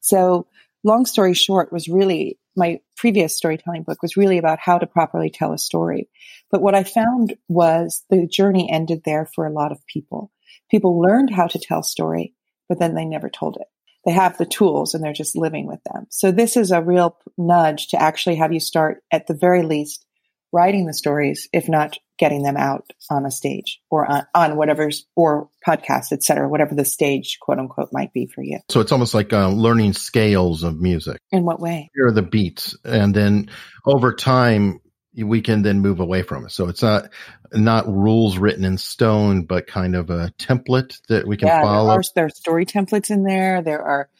So, 0.00 0.48
long 0.82 1.06
story 1.06 1.34
short, 1.34 1.72
was 1.72 1.88
really 1.88 2.36
my 2.58 2.80
previous 2.96 3.36
storytelling 3.36 3.84
book 3.84 4.02
was 4.02 4.16
really 4.16 4.38
about 4.38 4.58
how 4.58 4.78
to 4.78 4.86
properly 4.86 5.30
tell 5.30 5.52
a 5.52 5.58
story. 5.58 6.08
But 6.50 6.60
what 6.60 6.74
I 6.74 6.84
found 6.84 7.34
was 7.48 8.04
the 8.10 8.26
journey 8.26 8.70
ended 8.70 9.02
there 9.04 9.26
for 9.34 9.46
a 9.46 9.52
lot 9.52 9.72
of 9.72 9.86
people 9.86 10.30
people 10.70 11.00
learned 11.00 11.30
how 11.30 11.46
to 11.46 11.58
tell 11.58 11.80
a 11.80 11.84
story, 11.84 12.34
but 12.68 12.78
then 12.78 12.94
they 12.94 13.04
never 13.04 13.28
told 13.28 13.56
it. 13.56 13.66
They 14.04 14.12
have 14.12 14.38
the 14.38 14.46
tools 14.46 14.94
and 14.94 15.02
they're 15.02 15.12
just 15.12 15.36
living 15.36 15.66
with 15.66 15.80
them. 15.84 16.06
So 16.10 16.30
this 16.30 16.56
is 16.56 16.70
a 16.70 16.82
real 16.82 17.16
nudge 17.36 17.88
to 17.88 18.00
actually 18.00 18.36
have 18.36 18.52
you 18.52 18.60
start 18.60 19.02
at 19.10 19.26
the 19.26 19.34
very 19.34 19.62
least 19.62 20.06
writing 20.52 20.86
the 20.86 20.94
stories, 20.94 21.48
if 21.52 21.68
not 21.68 21.96
getting 22.18 22.42
them 22.42 22.56
out 22.56 22.90
on 23.10 23.26
a 23.26 23.30
stage 23.30 23.80
or 23.90 24.10
on, 24.10 24.26
on 24.34 24.56
whatever's 24.56 25.06
or 25.14 25.48
podcast, 25.66 26.06
et 26.12 26.22
cetera, 26.22 26.48
whatever 26.48 26.74
the 26.74 26.84
stage 26.84 27.38
quote 27.40 27.58
unquote 27.58 27.90
might 27.92 28.12
be 28.12 28.26
for 28.26 28.42
you. 28.42 28.58
So 28.68 28.80
it's 28.80 28.92
almost 28.92 29.14
like 29.14 29.32
uh, 29.32 29.48
learning 29.48 29.92
scales 29.92 30.64
of 30.64 30.80
music. 30.80 31.20
In 31.30 31.44
what 31.44 31.60
way? 31.60 31.90
Here 31.94 32.06
are 32.06 32.12
the 32.12 32.22
beats. 32.22 32.76
And 32.84 33.14
then 33.14 33.50
over 33.86 34.14
time, 34.14 34.80
we 35.16 35.40
can 35.40 35.62
then 35.62 35.80
move 35.80 36.00
away 36.00 36.22
from 36.22 36.46
it. 36.46 36.52
So 36.52 36.68
it's 36.68 36.82
not 36.82 37.10
not 37.52 37.88
rules 37.88 38.38
written 38.38 38.64
in 38.64 38.78
stone, 38.78 39.44
but 39.44 39.66
kind 39.66 39.96
of 39.96 40.10
a 40.10 40.32
template 40.38 41.00
that 41.08 41.26
we 41.26 41.36
can 41.36 41.48
yeah, 41.48 41.62
follow. 41.62 41.88
There 41.88 41.98
are, 41.98 42.02
there 42.14 42.26
are 42.26 42.30
story 42.30 42.66
templates 42.66 43.10
in 43.10 43.24
there. 43.24 43.62
There 43.62 43.82
are, 43.82 44.10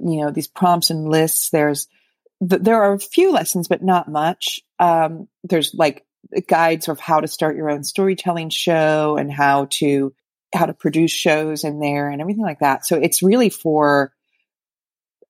you 0.00 0.22
know, 0.22 0.30
these 0.30 0.48
prompts 0.48 0.90
and 0.90 1.08
lists. 1.08 1.50
There's 1.50 1.88
there 2.40 2.82
are 2.82 2.94
a 2.94 2.98
few 2.98 3.32
lessons, 3.32 3.68
but 3.68 3.82
not 3.82 4.08
much. 4.08 4.60
Um, 4.78 5.28
there's 5.44 5.74
like 5.74 6.04
guides 6.46 6.88
of 6.88 7.00
how 7.00 7.20
to 7.20 7.28
start 7.28 7.56
your 7.56 7.70
own 7.70 7.84
storytelling 7.84 8.50
show 8.50 9.16
and 9.16 9.32
how 9.32 9.66
to 9.70 10.14
how 10.52 10.66
to 10.66 10.74
produce 10.74 11.12
shows 11.12 11.64
in 11.64 11.78
there 11.78 12.08
and 12.08 12.20
everything 12.20 12.42
like 12.42 12.58
that. 12.60 12.84
So 12.84 12.96
it's 12.96 13.22
really 13.22 13.50
for 13.50 14.12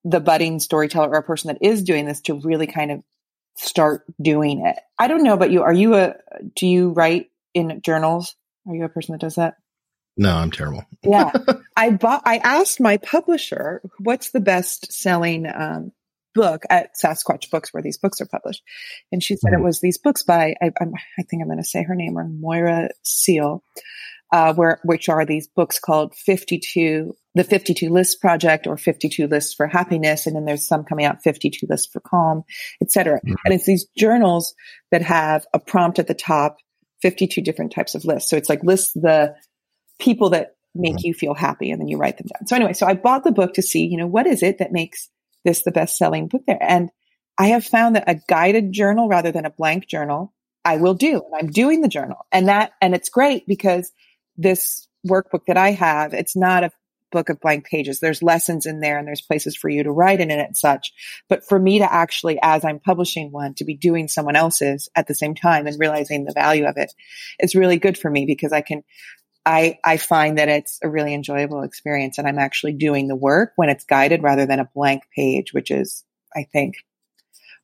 the 0.05 0.20
budding 0.20 0.61
storyteller 0.61 1.11
or 1.11 1.18
a 1.18 1.23
person 1.23 1.49
that 1.49 1.59
is 1.61 1.83
doing 1.83 2.07
this 2.07 2.23
to 2.23 2.40
really 2.40 2.66
kind 2.66 2.90
of 2.90 3.03
start 3.57 4.05
doing 4.20 4.64
it. 4.64 4.77
I 4.99 5.09
don't 5.09 5.23
know 5.23 5.35
about 5.35 5.51
you. 5.51 5.62
Are 5.62 5.73
you 5.73 5.94
a, 5.94 6.14
do 6.57 6.66
you 6.66 6.90
write 6.90 7.31
in 7.53 7.83
journals? 7.83 8.35
Are 8.66 8.75
you 8.75 8.85
a 8.85 8.88
person 8.88 9.12
that 9.12 9.20
does 9.20 9.35
that? 9.35 9.57
No, 10.16 10.35
I'm 10.35 10.51
terrible. 10.51 10.85
yeah. 11.03 11.33
I 11.77 11.90
bought, 11.90 12.23
I 12.25 12.38
asked 12.38 12.81
my 12.81 12.96
publisher, 12.96 13.83
what's 13.99 14.31
the 14.31 14.40
best 14.40 14.92
selling, 14.92 15.46
um, 15.46 15.92
book 16.34 16.62
at 16.70 16.90
Sasquatch 17.02 17.50
Books 17.50 17.72
where 17.72 17.82
these 17.82 17.98
books 17.98 18.20
are 18.20 18.26
published. 18.26 18.62
And 19.12 19.22
she 19.22 19.36
said 19.36 19.52
mm-hmm. 19.52 19.62
it 19.62 19.64
was 19.64 19.80
these 19.80 19.98
books 19.98 20.22
by, 20.22 20.54
I, 20.62 20.70
I 20.80 21.22
think 21.22 21.42
I'm 21.42 21.48
going 21.48 21.58
to 21.58 21.64
say 21.64 21.82
her 21.82 21.94
name 21.94 22.18
or 22.18 22.28
Moorea 22.28 22.88
Seal, 23.02 23.62
uh, 24.32 24.54
where, 24.54 24.80
which 24.84 25.08
are 25.08 25.24
these 25.24 25.48
books 25.48 25.78
called 25.78 26.14
52 26.14 27.14
the 27.34 27.44
52 27.44 27.90
list 27.90 28.20
project 28.20 28.66
or 28.66 28.76
52 28.76 29.26
lists 29.26 29.54
for 29.54 29.66
happiness. 29.66 30.26
And 30.26 30.34
then 30.34 30.44
there's 30.44 30.66
some 30.66 30.84
coming 30.84 31.04
out 31.04 31.22
52 31.22 31.66
lists 31.68 31.90
for 31.92 32.00
calm, 32.00 32.42
etc. 32.82 33.20
Mm-hmm. 33.20 33.34
And 33.44 33.54
it's 33.54 33.66
these 33.66 33.86
journals 33.96 34.54
that 34.90 35.02
have 35.02 35.46
a 35.54 35.60
prompt 35.60 35.98
at 35.98 36.08
the 36.08 36.14
top, 36.14 36.56
52 37.02 37.40
different 37.40 37.72
types 37.72 37.94
of 37.94 38.04
lists. 38.04 38.30
So 38.30 38.36
it's 38.36 38.48
like 38.48 38.64
list 38.64 38.94
the 38.94 39.34
people 40.00 40.30
that 40.30 40.56
make 40.74 40.96
mm-hmm. 40.96 41.06
you 41.06 41.14
feel 41.14 41.34
happy 41.34 41.70
and 41.70 41.80
then 41.80 41.88
you 41.88 41.98
write 41.98 42.18
them 42.18 42.26
down. 42.26 42.46
So 42.46 42.56
anyway, 42.56 42.72
so 42.72 42.86
I 42.86 42.94
bought 42.94 43.24
the 43.24 43.32
book 43.32 43.54
to 43.54 43.62
see, 43.62 43.86
you 43.86 43.96
know, 43.96 44.06
what 44.06 44.26
is 44.26 44.42
it 44.42 44.58
that 44.58 44.72
makes 44.72 45.08
this 45.44 45.62
the 45.62 45.72
best 45.72 45.96
selling 45.96 46.29
book 46.29 46.42
there? 46.46 46.62
And 46.62 46.90
I 47.38 47.48
have 47.48 47.64
found 47.64 47.96
that 47.96 48.09
a 48.09 48.20
guided 48.29 48.72
journal 48.72 49.09
rather 49.09 49.33
than 49.33 49.46
a 49.46 49.50
blank 49.50 49.87
journal, 49.87 50.35
I 50.64 50.76
will 50.76 50.94
do. 50.94 51.22
And 51.24 51.35
I'm 51.35 51.50
doing 51.50 51.81
the 51.81 51.88
journal 51.88 52.26
and 52.31 52.48
that, 52.48 52.72
and 52.81 52.94
it's 52.94 53.09
great 53.09 53.46
because 53.46 53.92
this 54.37 54.87
workbook 55.09 55.46
that 55.46 55.57
I 55.57 55.70
have, 55.70 56.12
it's 56.12 56.37
not 56.37 56.64
a 56.64 56.72
book 57.11 57.29
of 57.29 57.40
blank 57.40 57.66
pages. 57.66 58.00
There's 58.00 58.22
lessons 58.22 58.66
in 58.66 58.81
there 58.81 58.98
and 58.98 59.07
there's 59.07 59.20
places 59.20 59.57
for 59.57 59.68
you 59.68 59.83
to 59.83 59.90
write 59.90 60.20
in 60.20 60.31
it 60.31 60.38
and 60.38 60.57
such. 60.57 60.92
But 61.29 61.44
for 61.44 61.59
me 61.59 61.79
to 61.79 61.92
actually, 61.92 62.38
as 62.42 62.64
I'm 62.64 62.79
publishing 62.79 63.33
one, 63.33 63.55
to 63.55 63.64
be 63.64 63.74
doing 63.74 64.09
someone 64.09 64.37
else's 64.37 64.88
at 64.94 65.07
the 65.07 65.14
same 65.14 65.35
time 65.35 65.66
and 65.66 65.79
realizing 65.79 66.24
the 66.24 66.33
value 66.33 66.66
of 66.66 66.76
it 66.76 66.92
is 67.40 67.55
really 67.55 67.79
good 67.79 67.98
for 67.98 68.11
me 68.11 68.26
because 68.26 68.53
I 68.53 68.61
can, 68.61 68.83
I, 69.46 69.79
I 69.85 69.96
find 69.96 70.38
that 70.38 70.48
it's 70.48 70.79
a 70.83 70.88
really 70.88 71.14
enjoyable 71.14 71.62
experience 71.62 72.18
and 72.18 72.29
I'm 72.29 72.38
actually 72.38 72.74
doing 72.74 73.09
the 73.09 73.16
work 73.16 73.53
when 73.57 73.70
it's 73.70 73.85
guided 73.85 74.22
rather 74.22 74.46
than 74.46 74.61
a 74.61 74.68
blank 74.74 75.05
page, 75.14 75.53
which 75.53 75.70
is, 75.70 76.05
I 76.37 76.46
think, 76.53 76.76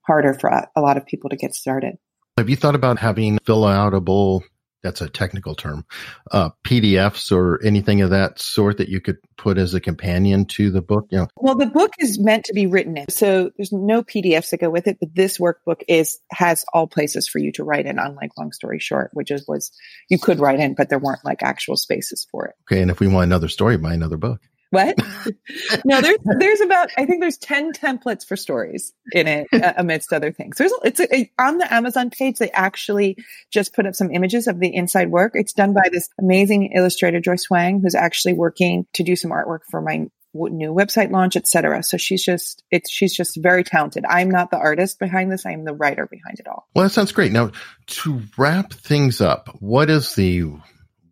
harder 0.06 0.34
for 0.34 0.48
a, 0.48 0.68
a 0.74 0.80
lot 0.80 0.96
of 0.96 1.06
people 1.06 1.30
to 1.30 1.36
get 1.36 1.54
started. 1.54 1.98
Have 2.38 2.48
you 2.48 2.56
thought 2.56 2.74
about 2.74 2.98
having 2.98 3.38
fill 3.44 3.62
outable 3.62 4.42
that's 4.86 5.00
a 5.00 5.08
technical 5.08 5.54
term, 5.54 5.84
uh, 6.30 6.50
PDFs 6.64 7.32
or 7.32 7.62
anything 7.62 8.00
of 8.00 8.10
that 8.10 8.38
sort 8.38 8.78
that 8.78 8.88
you 8.88 9.00
could 9.00 9.18
put 9.36 9.58
as 9.58 9.74
a 9.74 9.80
companion 9.80 10.44
to 10.46 10.70
the 10.70 10.80
book? 10.80 11.06
You 11.10 11.18
know, 11.18 11.28
well, 11.36 11.56
the 11.56 11.66
book 11.66 11.92
is 11.98 12.18
meant 12.18 12.44
to 12.44 12.54
be 12.54 12.66
written 12.66 12.96
in, 12.96 13.08
so 13.08 13.50
there's 13.56 13.72
no 13.72 14.02
PDFs 14.02 14.50
that 14.50 14.60
go 14.60 14.70
with 14.70 14.86
it. 14.86 14.98
But 15.00 15.14
this 15.14 15.38
workbook 15.38 15.82
is 15.88 16.18
has 16.30 16.64
all 16.72 16.86
places 16.86 17.28
for 17.28 17.38
you 17.38 17.52
to 17.52 17.64
write 17.64 17.86
in. 17.86 17.98
Unlike 17.98 18.30
Long 18.38 18.52
Story 18.52 18.78
Short, 18.78 19.10
which 19.12 19.30
is 19.30 19.44
was 19.46 19.72
you 20.08 20.18
could 20.18 20.38
write 20.38 20.60
in, 20.60 20.74
but 20.74 20.88
there 20.88 20.98
weren't 20.98 21.24
like 21.24 21.42
actual 21.42 21.76
spaces 21.76 22.26
for 22.30 22.46
it. 22.46 22.54
Okay, 22.70 22.80
and 22.80 22.90
if 22.90 23.00
we 23.00 23.08
want 23.08 23.24
another 23.24 23.48
story, 23.48 23.76
buy 23.76 23.94
another 23.94 24.16
book. 24.16 24.40
What? 24.70 24.98
no, 25.84 26.00
there's 26.00 26.18
there's 26.38 26.60
about 26.60 26.90
I 26.96 27.06
think 27.06 27.20
there's 27.20 27.38
ten 27.38 27.72
templates 27.72 28.26
for 28.26 28.36
stories 28.36 28.92
in 29.12 29.28
it, 29.28 29.46
uh, 29.52 29.74
amidst 29.76 30.12
other 30.12 30.32
things. 30.32 30.58
There's 30.58 30.72
it's 30.84 31.00
a, 31.00 31.14
a, 31.14 31.32
on 31.38 31.58
the 31.58 31.72
Amazon 31.72 32.10
page. 32.10 32.38
They 32.38 32.50
actually 32.50 33.16
just 33.52 33.74
put 33.74 33.86
up 33.86 33.94
some 33.94 34.10
images 34.10 34.48
of 34.48 34.60
the 34.60 34.74
inside 34.74 35.10
work. 35.10 35.32
It's 35.34 35.52
done 35.52 35.72
by 35.72 35.88
this 35.90 36.08
amazing 36.20 36.72
illustrator 36.74 37.20
Joyce 37.20 37.48
Wang, 37.48 37.80
who's 37.80 37.94
actually 37.94 38.34
working 38.34 38.86
to 38.94 39.02
do 39.02 39.14
some 39.14 39.30
artwork 39.30 39.60
for 39.70 39.80
my 39.80 40.06
new 40.34 40.72
website 40.72 41.10
launch, 41.10 41.36
etc. 41.36 41.82
So 41.82 41.96
she's 41.96 42.24
just 42.24 42.62
it's 42.70 42.90
she's 42.90 43.14
just 43.14 43.40
very 43.40 43.64
talented. 43.64 44.04
I'm 44.08 44.30
not 44.30 44.50
the 44.50 44.58
artist 44.58 44.98
behind 44.98 45.32
this. 45.32 45.46
I'm 45.46 45.64
the 45.64 45.74
writer 45.74 46.06
behind 46.06 46.38
it 46.40 46.48
all. 46.48 46.66
Well, 46.74 46.84
that 46.84 46.90
sounds 46.90 47.12
great. 47.12 47.32
Now 47.32 47.52
to 47.86 48.22
wrap 48.36 48.72
things 48.72 49.20
up, 49.20 49.48
what 49.60 49.90
is 49.90 50.14
the 50.14 50.44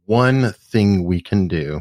one 0.06 0.52
thing 0.52 1.04
we 1.04 1.22
can 1.22 1.48
do 1.48 1.80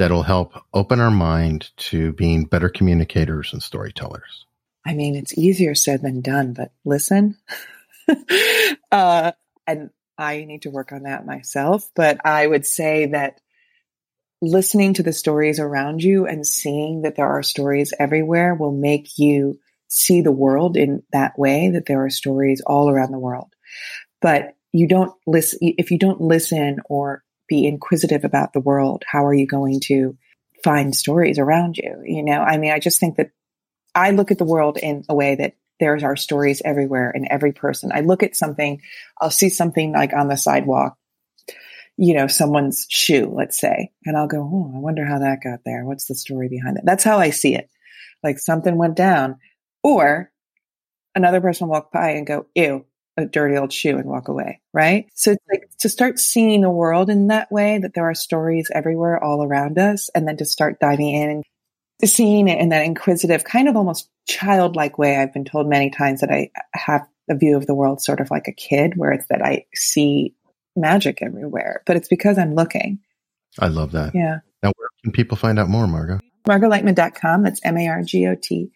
that'll 0.00 0.22
help 0.22 0.54
open 0.72 0.98
our 0.98 1.10
mind 1.10 1.70
to 1.76 2.14
being 2.14 2.46
better 2.46 2.70
communicators 2.70 3.52
and 3.52 3.62
storytellers? 3.62 4.46
I 4.86 4.94
mean, 4.94 5.14
it's 5.14 5.36
easier 5.36 5.74
said 5.74 6.00
than 6.00 6.22
done, 6.22 6.54
but 6.54 6.72
listen. 6.86 7.36
uh, 8.90 9.32
and 9.66 9.90
I 10.16 10.44
need 10.44 10.62
to 10.62 10.70
work 10.70 10.92
on 10.92 11.02
that 11.02 11.26
myself, 11.26 11.90
but 11.94 12.24
I 12.24 12.46
would 12.46 12.64
say 12.64 13.08
that 13.08 13.42
listening 14.40 14.94
to 14.94 15.02
the 15.02 15.12
stories 15.12 15.60
around 15.60 16.02
you 16.02 16.26
and 16.26 16.46
seeing 16.46 17.02
that 17.02 17.16
there 17.16 17.28
are 17.28 17.42
stories 17.42 17.92
everywhere 17.98 18.54
will 18.54 18.72
make 18.72 19.18
you 19.18 19.60
see 19.88 20.22
the 20.22 20.32
world 20.32 20.78
in 20.78 21.02
that 21.12 21.38
way 21.38 21.68
that 21.74 21.84
there 21.84 22.02
are 22.06 22.10
stories 22.10 22.62
all 22.66 22.88
around 22.88 23.12
the 23.12 23.18
world. 23.18 23.52
But 24.22 24.56
you 24.72 24.88
don't 24.88 25.12
listen, 25.26 25.58
if 25.60 25.90
you 25.90 25.98
don't 25.98 26.22
listen 26.22 26.78
or 26.88 27.22
be 27.50 27.66
inquisitive 27.66 28.24
about 28.24 28.54
the 28.54 28.60
world, 28.60 29.02
how 29.06 29.26
are 29.26 29.34
you 29.34 29.46
going 29.46 29.80
to 29.80 30.16
find 30.64 30.94
stories 30.94 31.38
around 31.38 31.76
you? 31.76 32.02
You 32.06 32.22
know, 32.22 32.40
I 32.40 32.56
mean, 32.56 32.72
I 32.72 32.78
just 32.78 33.00
think 33.00 33.16
that 33.16 33.32
I 33.94 34.12
look 34.12 34.30
at 34.30 34.38
the 34.38 34.44
world 34.44 34.78
in 34.78 35.04
a 35.08 35.14
way 35.14 35.34
that 35.34 35.56
there's 35.80 36.04
our 36.04 36.16
stories 36.16 36.62
everywhere 36.64 37.10
in 37.10 37.30
every 37.30 37.52
person. 37.52 37.90
I 37.92 38.00
look 38.00 38.22
at 38.22 38.36
something, 38.36 38.80
I'll 39.20 39.30
see 39.30 39.48
something 39.48 39.92
like 39.92 40.12
on 40.12 40.28
the 40.28 40.36
sidewalk, 40.36 40.96
you 41.96 42.14
know, 42.14 42.28
someone's 42.28 42.86
shoe, 42.88 43.32
let's 43.34 43.58
say, 43.58 43.90
and 44.04 44.16
I'll 44.16 44.28
go, 44.28 44.40
oh, 44.40 44.72
I 44.74 44.78
wonder 44.78 45.04
how 45.04 45.18
that 45.18 45.42
got 45.42 45.60
there. 45.64 45.84
What's 45.84 46.06
the 46.06 46.14
story 46.14 46.48
behind 46.48 46.76
it? 46.78 46.84
That's 46.86 47.04
how 47.04 47.18
I 47.18 47.30
see 47.30 47.54
it. 47.54 47.68
Like 48.22 48.38
something 48.38 48.76
went 48.76 48.96
down. 48.96 49.36
Or 49.82 50.30
another 51.14 51.40
person 51.40 51.66
will 51.66 51.72
walk 51.72 51.90
by 51.90 52.10
and 52.10 52.26
go, 52.26 52.46
ew, 52.54 52.84
a 53.16 53.26
dirty 53.26 53.56
old 53.56 53.72
shoe 53.72 53.96
and 53.96 54.08
walk 54.08 54.28
away, 54.28 54.60
right? 54.72 55.04
Mm-hmm. 55.04 55.12
So 55.14 55.32
it's 55.32 55.44
like 55.50 55.68
to 55.80 55.88
start 55.88 56.18
seeing 56.18 56.60
the 56.60 56.70
world 56.70 57.10
in 57.10 57.28
that 57.28 57.50
way, 57.50 57.78
that 57.78 57.94
there 57.94 58.08
are 58.08 58.14
stories 58.14 58.70
everywhere 58.74 59.22
all 59.22 59.44
around 59.44 59.78
us, 59.78 60.08
and 60.14 60.26
then 60.26 60.36
to 60.38 60.44
start 60.44 60.80
diving 60.80 61.14
in 61.14 61.30
and 61.30 61.44
seeing 62.08 62.48
it 62.48 62.60
in 62.60 62.70
that 62.70 62.84
inquisitive, 62.84 63.44
kind 63.44 63.68
of 63.68 63.76
almost 63.76 64.08
childlike 64.26 64.98
way. 64.98 65.16
I've 65.16 65.34
been 65.34 65.44
told 65.44 65.68
many 65.68 65.90
times 65.90 66.20
that 66.20 66.30
I 66.30 66.50
have 66.72 67.06
a 67.28 67.34
view 67.34 67.56
of 67.56 67.66
the 67.66 67.74
world 67.74 68.00
sort 68.00 68.20
of 68.20 68.30
like 68.30 68.48
a 68.48 68.52
kid, 68.52 68.94
where 68.96 69.12
it's 69.12 69.26
that 69.28 69.42
I 69.42 69.66
see 69.74 70.34
magic 70.76 71.18
everywhere, 71.20 71.82
but 71.86 71.96
it's 71.96 72.08
because 72.08 72.38
I'm 72.38 72.54
looking. 72.54 73.00
I 73.58 73.68
love 73.68 73.92
that. 73.92 74.14
Yeah. 74.14 74.38
Now, 74.62 74.72
where 74.76 74.88
can 75.02 75.12
people 75.12 75.36
find 75.36 75.58
out 75.58 75.68
more, 75.68 75.86
Margot? 75.86 76.20
margotleitman.com. 76.46 77.42
That's 77.42 77.60
M-A-R-G-O-T 77.64 78.70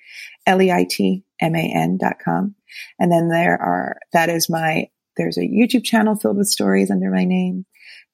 L-E-I-T-M-A-N.com. 1.40 2.54
And 2.98 3.12
then 3.12 3.28
there 3.28 3.60
are, 3.60 3.98
that 4.12 4.28
is 4.28 4.48
my, 4.48 4.88
there's 5.16 5.38
a 5.38 5.42
YouTube 5.42 5.84
channel 5.84 6.16
filled 6.16 6.36
with 6.38 6.48
stories 6.48 6.90
under 6.90 7.10
my 7.10 7.24
name. 7.24 7.66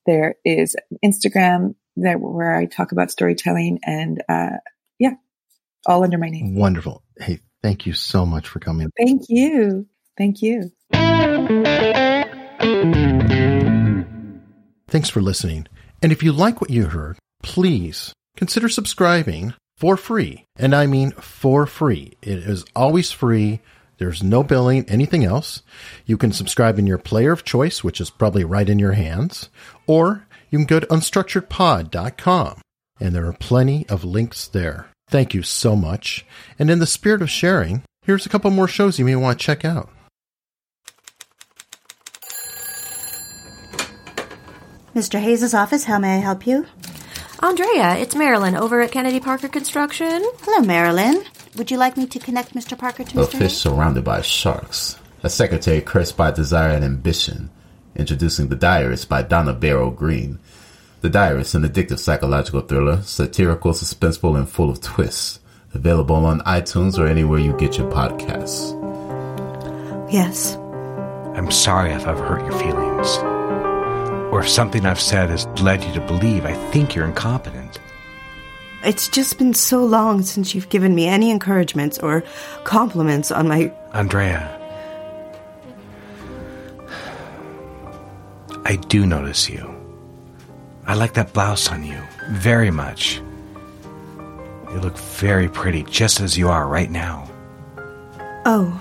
There 0.07 0.37
is 0.45 0.77
Instagram 1.05 1.75
there 1.97 2.19
where 2.19 2.57
I 2.57 2.67
talk 2.67 2.93
about 2.93 3.11
storytelling 3.11 3.81
and, 3.85 4.23
uh, 4.29 4.59
yeah, 4.99 5.15
all 5.87 6.05
under 6.05 6.19
my 6.19 6.29
name. 6.29 6.55
Wonderful. 6.55 7.03
Hey, 7.19 7.41
thank 7.63 7.87
you 7.87 7.93
so 7.93 8.27
much 8.27 8.49
for 8.49 8.61
coming. 8.61 8.91
Thank 8.97 9.23
you. 9.29 9.87
Thank 10.17 10.43
you. 10.43 10.71
Thanks 14.89 15.09
for 15.09 15.23
listening. 15.23 15.67
And 16.03 16.13
if 16.13 16.23
you 16.23 16.33
like 16.33 16.61
what 16.61 16.71
you 16.71 16.87
heard, 16.87 17.19
please 17.43 18.13
consider 18.37 18.69
subscribing 18.69 19.55
for 19.81 19.97
free. 19.97 20.45
And 20.57 20.75
I 20.75 20.87
mean 20.87 21.13
for 21.13 21.67
free. 21.67 22.13
It 22.23 22.39
is 22.39 22.65
always 22.77 23.11
free. 23.11 23.61
There's 23.97 24.23
no 24.23 24.43
billing, 24.43 24.85
anything 24.89 25.25
else. 25.25 25.63
You 26.07 26.17
can 26.17 26.33
subscribe 26.33 26.79
in 26.79 26.87
your 26.87 26.99
player 26.99 27.33
of 27.33 27.45
choice, 27.45 27.83
which 27.83 28.01
is 28.01 28.11
probably 28.11 28.45
right 28.45 28.69
in 28.69 28.79
your 28.79 28.93
hands, 28.93 29.49
or 29.87 30.27
you 30.51 30.59
can 30.59 30.67
go 30.67 30.81
to 30.81 30.87
unstructuredpod.com 30.87 32.61
and 33.01 33.15
there 33.15 33.27
are 33.27 33.33
plenty 33.33 33.89
of 33.89 34.05
links 34.05 34.47
there. 34.47 34.89
Thank 35.09 35.33
you 35.35 35.43
so 35.43 35.75
much. 35.75 36.27
And 36.59 36.71
in 36.71 36.79
the 36.79 36.87
spirit 36.87 37.23
of 37.23 37.31
sharing, 37.31 37.83
here's 38.03 38.27
a 38.27 38.29
couple 38.29 38.51
more 38.51 38.69
shows 38.69 38.99
you 38.99 39.05
may 39.07 39.17
want 39.17 39.39
to 39.39 39.45
check 39.45 39.65
out. 39.65 39.91
Mr. 44.95 45.21
Hayes' 45.21 45.55
office, 45.55 45.85
how 45.85 45.99
may 45.99 46.17
I 46.17 46.19
help 46.19 46.47
you? 46.47 46.67
Andrea, 47.43 47.97
it's 47.97 48.15
Marilyn 48.15 48.55
over 48.55 48.83
at 48.83 48.93
Kennedy 48.93 49.19
Parker 49.19 49.49
Construction. 49.49 50.23
Hello, 50.43 50.61
Marilyn. 50.65 51.23
Would 51.57 51.71
you 51.71 51.79
like 51.79 51.97
me 51.97 52.07
to 52.07 52.19
connect 52.19 52.55
Mr. 52.55 52.77
Parker 52.79 53.03
to 53.03 53.21
A 53.21 53.25
Mr. 53.25 53.31
fish 53.31 53.41
Hayes? 53.41 53.57
surrounded 53.57 54.05
by 54.05 54.21
sharks. 54.21 54.99
A 55.23 55.31
secretary 55.31 55.81
cursed 55.81 56.17
by 56.19 56.31
desire 56.33 56.71
and 56.71 56.85
ambition. 56.85 57.51
Introducing 57.97 58.49
The 58.49 58.57
Diarist 58.57 59.09
by 59.09 59.23
Donna 59.23 59.55
Barrow 59.55 59.91
Green. 59.91 60.39
The 61.01 61.09
Diarist, 61.09 61.55
an 61.55 61.63
addictive 61.63 61.99
psychological 61.99 62.61
thriller, 62.61 63.01
satirical, 63.03 63.73
suspenseful, 63.73 64.37
and 64.37 64.49
full 64.49 64.69
of 64.69 64.83
twists. 64.83 65.41
Available 65.73 66.17
on 66.27 66.41
iTunes 66.41 66.99
or 66.99 67.07
anywhere 67.07 67.39
you 67.39 67.55
get 67.57 67.79
your 67.79 67.91
podcasts. 67.91 68.77
Yes. 70.13 70.57
I'm 71.37 71.51
sorry 71.51 71.93
if 71.93 72.07
I've 72.07 72.19
hurt 72.19 72.43
your 72.43 72.59
feelings. 72.61 73.30
Or 74.31 74.41
if 74.41 74.49
something 74.49 74.87
I've 74.87 75.01
said 75.01 75.31
has 75.31 75.47
led 75.61 75.83
you 75.85 75.93
to 75.95 76.01
believe 76.01 76.45
I 76.45 76.55
think 76.71 76.95
you're 76.95 77.07
incompetent. 77.07 77.81
It's 78.83 79.09
just 79.09 79.37
been 79.39 79.53
so 79.53 79.85
long 79.85 80.23
since 80.23 80.55
you've 80.55 80.71
given 80.71 80.95
me 80.95 81.07
any 81.07 81.31
encouragements 81.31 81.99
or 81.99 82.23
compliments 82.65 83.31
on 83.31 83.49
my. 83.49 83.73
Andrea. 83.93 84.57
I 88.65 88.77
do 88.77 89.05
notice 89.05 89.51
you. 89.51 89.69
I 90.87 90.95
like 90.95 91.15
that 91.15 91.33
blouse 91.33 91.69
on 91.69 91.85
you 91.85 92.01
very 92.31 92.71
much. 92.71 93.21
You 94.71 94.79
look 94.81 94.97
very 94.97 95.49
pretty 95.49 95.83
just 95.83 96.21
as 96.21 96.39
you 96.39 96.49
are 96.49 96.67
right 96.67 96.91
now. 96.91 97.29
Oh. 98.47 98.81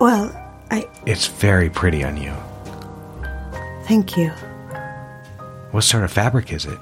Well, 0.00 0.32
I. 0.70 0.88
It's 1.04 1.26
very 1.26 1.70
pretty 1.70 2.02
on 2.02 2.16
you. 2.16 2.34
Thank 3.86 4.16
you. 4.16 4.30
What 5.70 5.82
sort 5.84 6.02
of 6.02 6.12
fabric 6.12 6.52
is 6.52 6.64
it? 6.64 6.78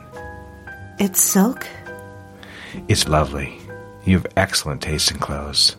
It's 0.98 1.20
silk? 1.20 1.66
It's 2.88 3.08
lovely. 3.08 3.58
You 4.04 4.16
have 4.18 4.26
excellent 4.36 4.80
taste 4.82 5.10
in 5.10 5.18
clothes. 5.18 5.76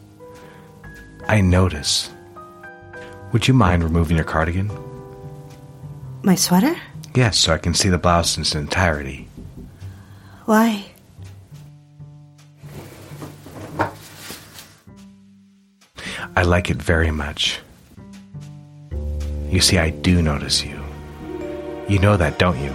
I 1.27 1.41
notice. 1.41 2.11
Would 3.31 3.47
you 3.47 3.53
mind 3.53 3.83
removing 3.83 4.17
your 4.17 4.25
cardigan? 4.25 4.69
My 6.21 6.35
sweater? 6.35 6.75
Yes, 7.15 7.38
so 7.38 7.53
I 7.53 7.57
can 7.57 7.73
see 7.73 7.89
the 7.89 7.97
blouse 7.97 8.38
in 8.38 8.41
its 8.41 8.53
entirety. 8.53 9.27
Why? 10.45 10.85
I 16.35 16.43
like 16.43 16.69
it 16.69 16.77
very 16.77 17.11
much. 17.11 17.59
You 19.49 19.61
see, 19.61 19.77
I 19.77 19.89
do 19.89 20.21
notice 20.21 20.63
you. 20.63 20.74
You 21.87 21.99
know 21.99 22.17
that, 22.17 22.39
don't 22.39 22.57
you? 22.57 22.73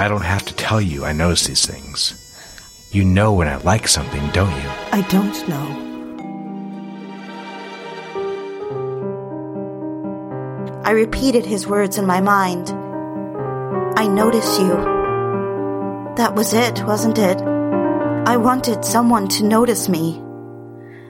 I 0.00 0.08
don't 0.08 0.24
have 0.24 0.44
to 0.46 0.54
tell 0.54 0.80
you 0.80 1.04
I 1.04 1.12
notice 1.12 1.46
these 1.46 1.64
things. 1.64 2.14
You 2.90 3.04
know 3.04 3.32
when 3.32 3.46
I 3.46 3.56
like 3.58 3.86
something, 3.86 4.28
don't 4.30 4.50
you? 4.50 4.68
I 4.90 5.02
don't 5.08 5.48
know. 5.48 5.84
I 10.84 10.90
repeated 10.90 11.46
his 11.46 11.68
words 11.68 11.98
in 11.98 12.06
my 12.06 12.20
mind. 12.20 12.70
I 13.96 14.08
notice 14.08 14.58
you. 14.58 14.74
That 16.16 16.34
was 16.34 16.54
it, 16.54 16.82
wasn't 16.82 17.18
it? 17.18 17.40
I 17.40 18.38
wanted 18.38 18.84
someone 18.84 19.28
to 19.28 19.44
notice 19.44 19.88
me. 19.88 20.20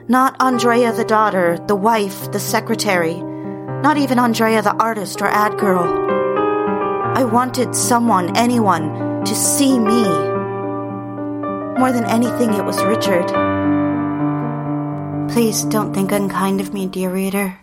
Not 0.07 0.35
Andrea 0.39 0.91
the 0.91 1.05
daughter, 1.05 1.57
the 1.67 1.75
wife, 1.75 2.31
the 2.31 2.39
secretary. 2.39 3.15
Not 3.15 3.97
even 3.97 4.19
Andrea 4.19 4.61
the 4.61 4.75
artist 4.75 5.21
or 5.21 5.27
ad 5.27 5.57
girl. 5.57 6.18
I 7.19 7.25
wanted 7.25 7.75
someone, 7.75 8.37
anyone, 8.37 9.25
to 9.25 9.35
see 9.35 9.77
me. 9.77 10.03
More 11.77 11.91
than 11.91 12.05
anything, 12.05 12.53
it 12.53 12.63
was 12.63 12.81
Richard. 12.81 13.27
Please 15.29 15.65
don't 15.65 15.93
think 15.93 16.13
unkind 16.13 16.61
of 16.61 16.73
me, 16.73 16.87
dear 16.87 17.09
reader. 17.11 17.59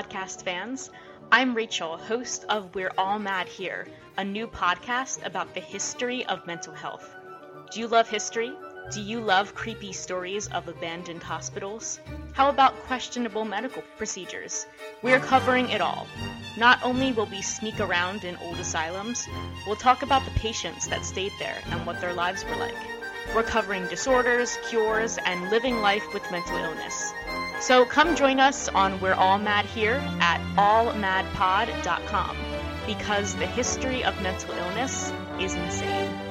Podcast 0.00 0.42
fans. 0.44 0.90
I'm 1.30 1.54
Rachel, 1.54 1.98
host 1.98 2.46
of 2.48 2.74
We're 2.74 2.92
All 2.96 3.18
Mad 3.18 3.46
Here, 3.46 3.86
a 4.16 4.24
new 4.24 4.46
podcast 4.46 5.26
about 5.26 5.52
the 5.52 5.60
history 5.60 6.24
of 6.24 6.46
mental 6.46 6.72
health. 6.72 7.14
Do 7.70 7.80
you 7.80 7.86
love 7.86 8.08
history? 8.08 8.50
Do 8.90 9.02
you 9.02 9.20
love 9.20 9.54
creepy 9.54 9.92
stories 9.92 10.46
of 10.48 10.68
abandoned 10.68 11.22
hospitals? 11.22 12.00
How 12.32 12.48
about 12.48 12.76
questionable 12.86 13.44
medical 13.44 13.82
procedures? 13.98 14.66
We're 15.02 15.20
covering 15.20 15.68
it 15.68 15.82
all. 15.82 16.06
Not 16.56 16.82
only 16.82 17.12
will 17.12 17.26
we 17.26 17.42
sneak 17.42 17.78
around 17.78 18.24
in 18.24 18.36
old 18.36 18.58
asylums, 18.58 19.28
we'll 19.66 19.76
talk 19.76 20.02
about 20.02 20.24
the 20.24 20.40
patients 20.40 20.88
that 20.88 21.04
stayed 21.04 21.32
there 21.38 21.58
and 21.72 21.84
what 21.84 22.00
their 22.00 22.14
lives 22.14 22.42
were 22.46 22.56
like. 22.56 22.78
We're 23.34 23.42
covering 23.42 23.86
disorders, 23.88 24.56
cures, 24.70 25.18
and 25.26 25.50
living 25.50 25.82
life 25.82 26.14
with 26.14 26.28
mental 26.30 26.56
illness. 26.56 27.12
So 27.60 27.84
come 27.84 28.16
join 28.16 28.40
us 28.40 28.68
on 28.68 28.98
We're 29.00 29.12
All 29.12 29.38
Mad 29.38 29.66
Here 29.66 30.02
at 30.20 30.40
allmadpod.com 30.56 32.36
because 32.86 33.34
the 33.34 33.46
history 33.46 34.02
of 34.02 34.20
mental 34.22 34.54
illness 34.54 35.12
is 35.38 35.54
insane. 35.54 36.29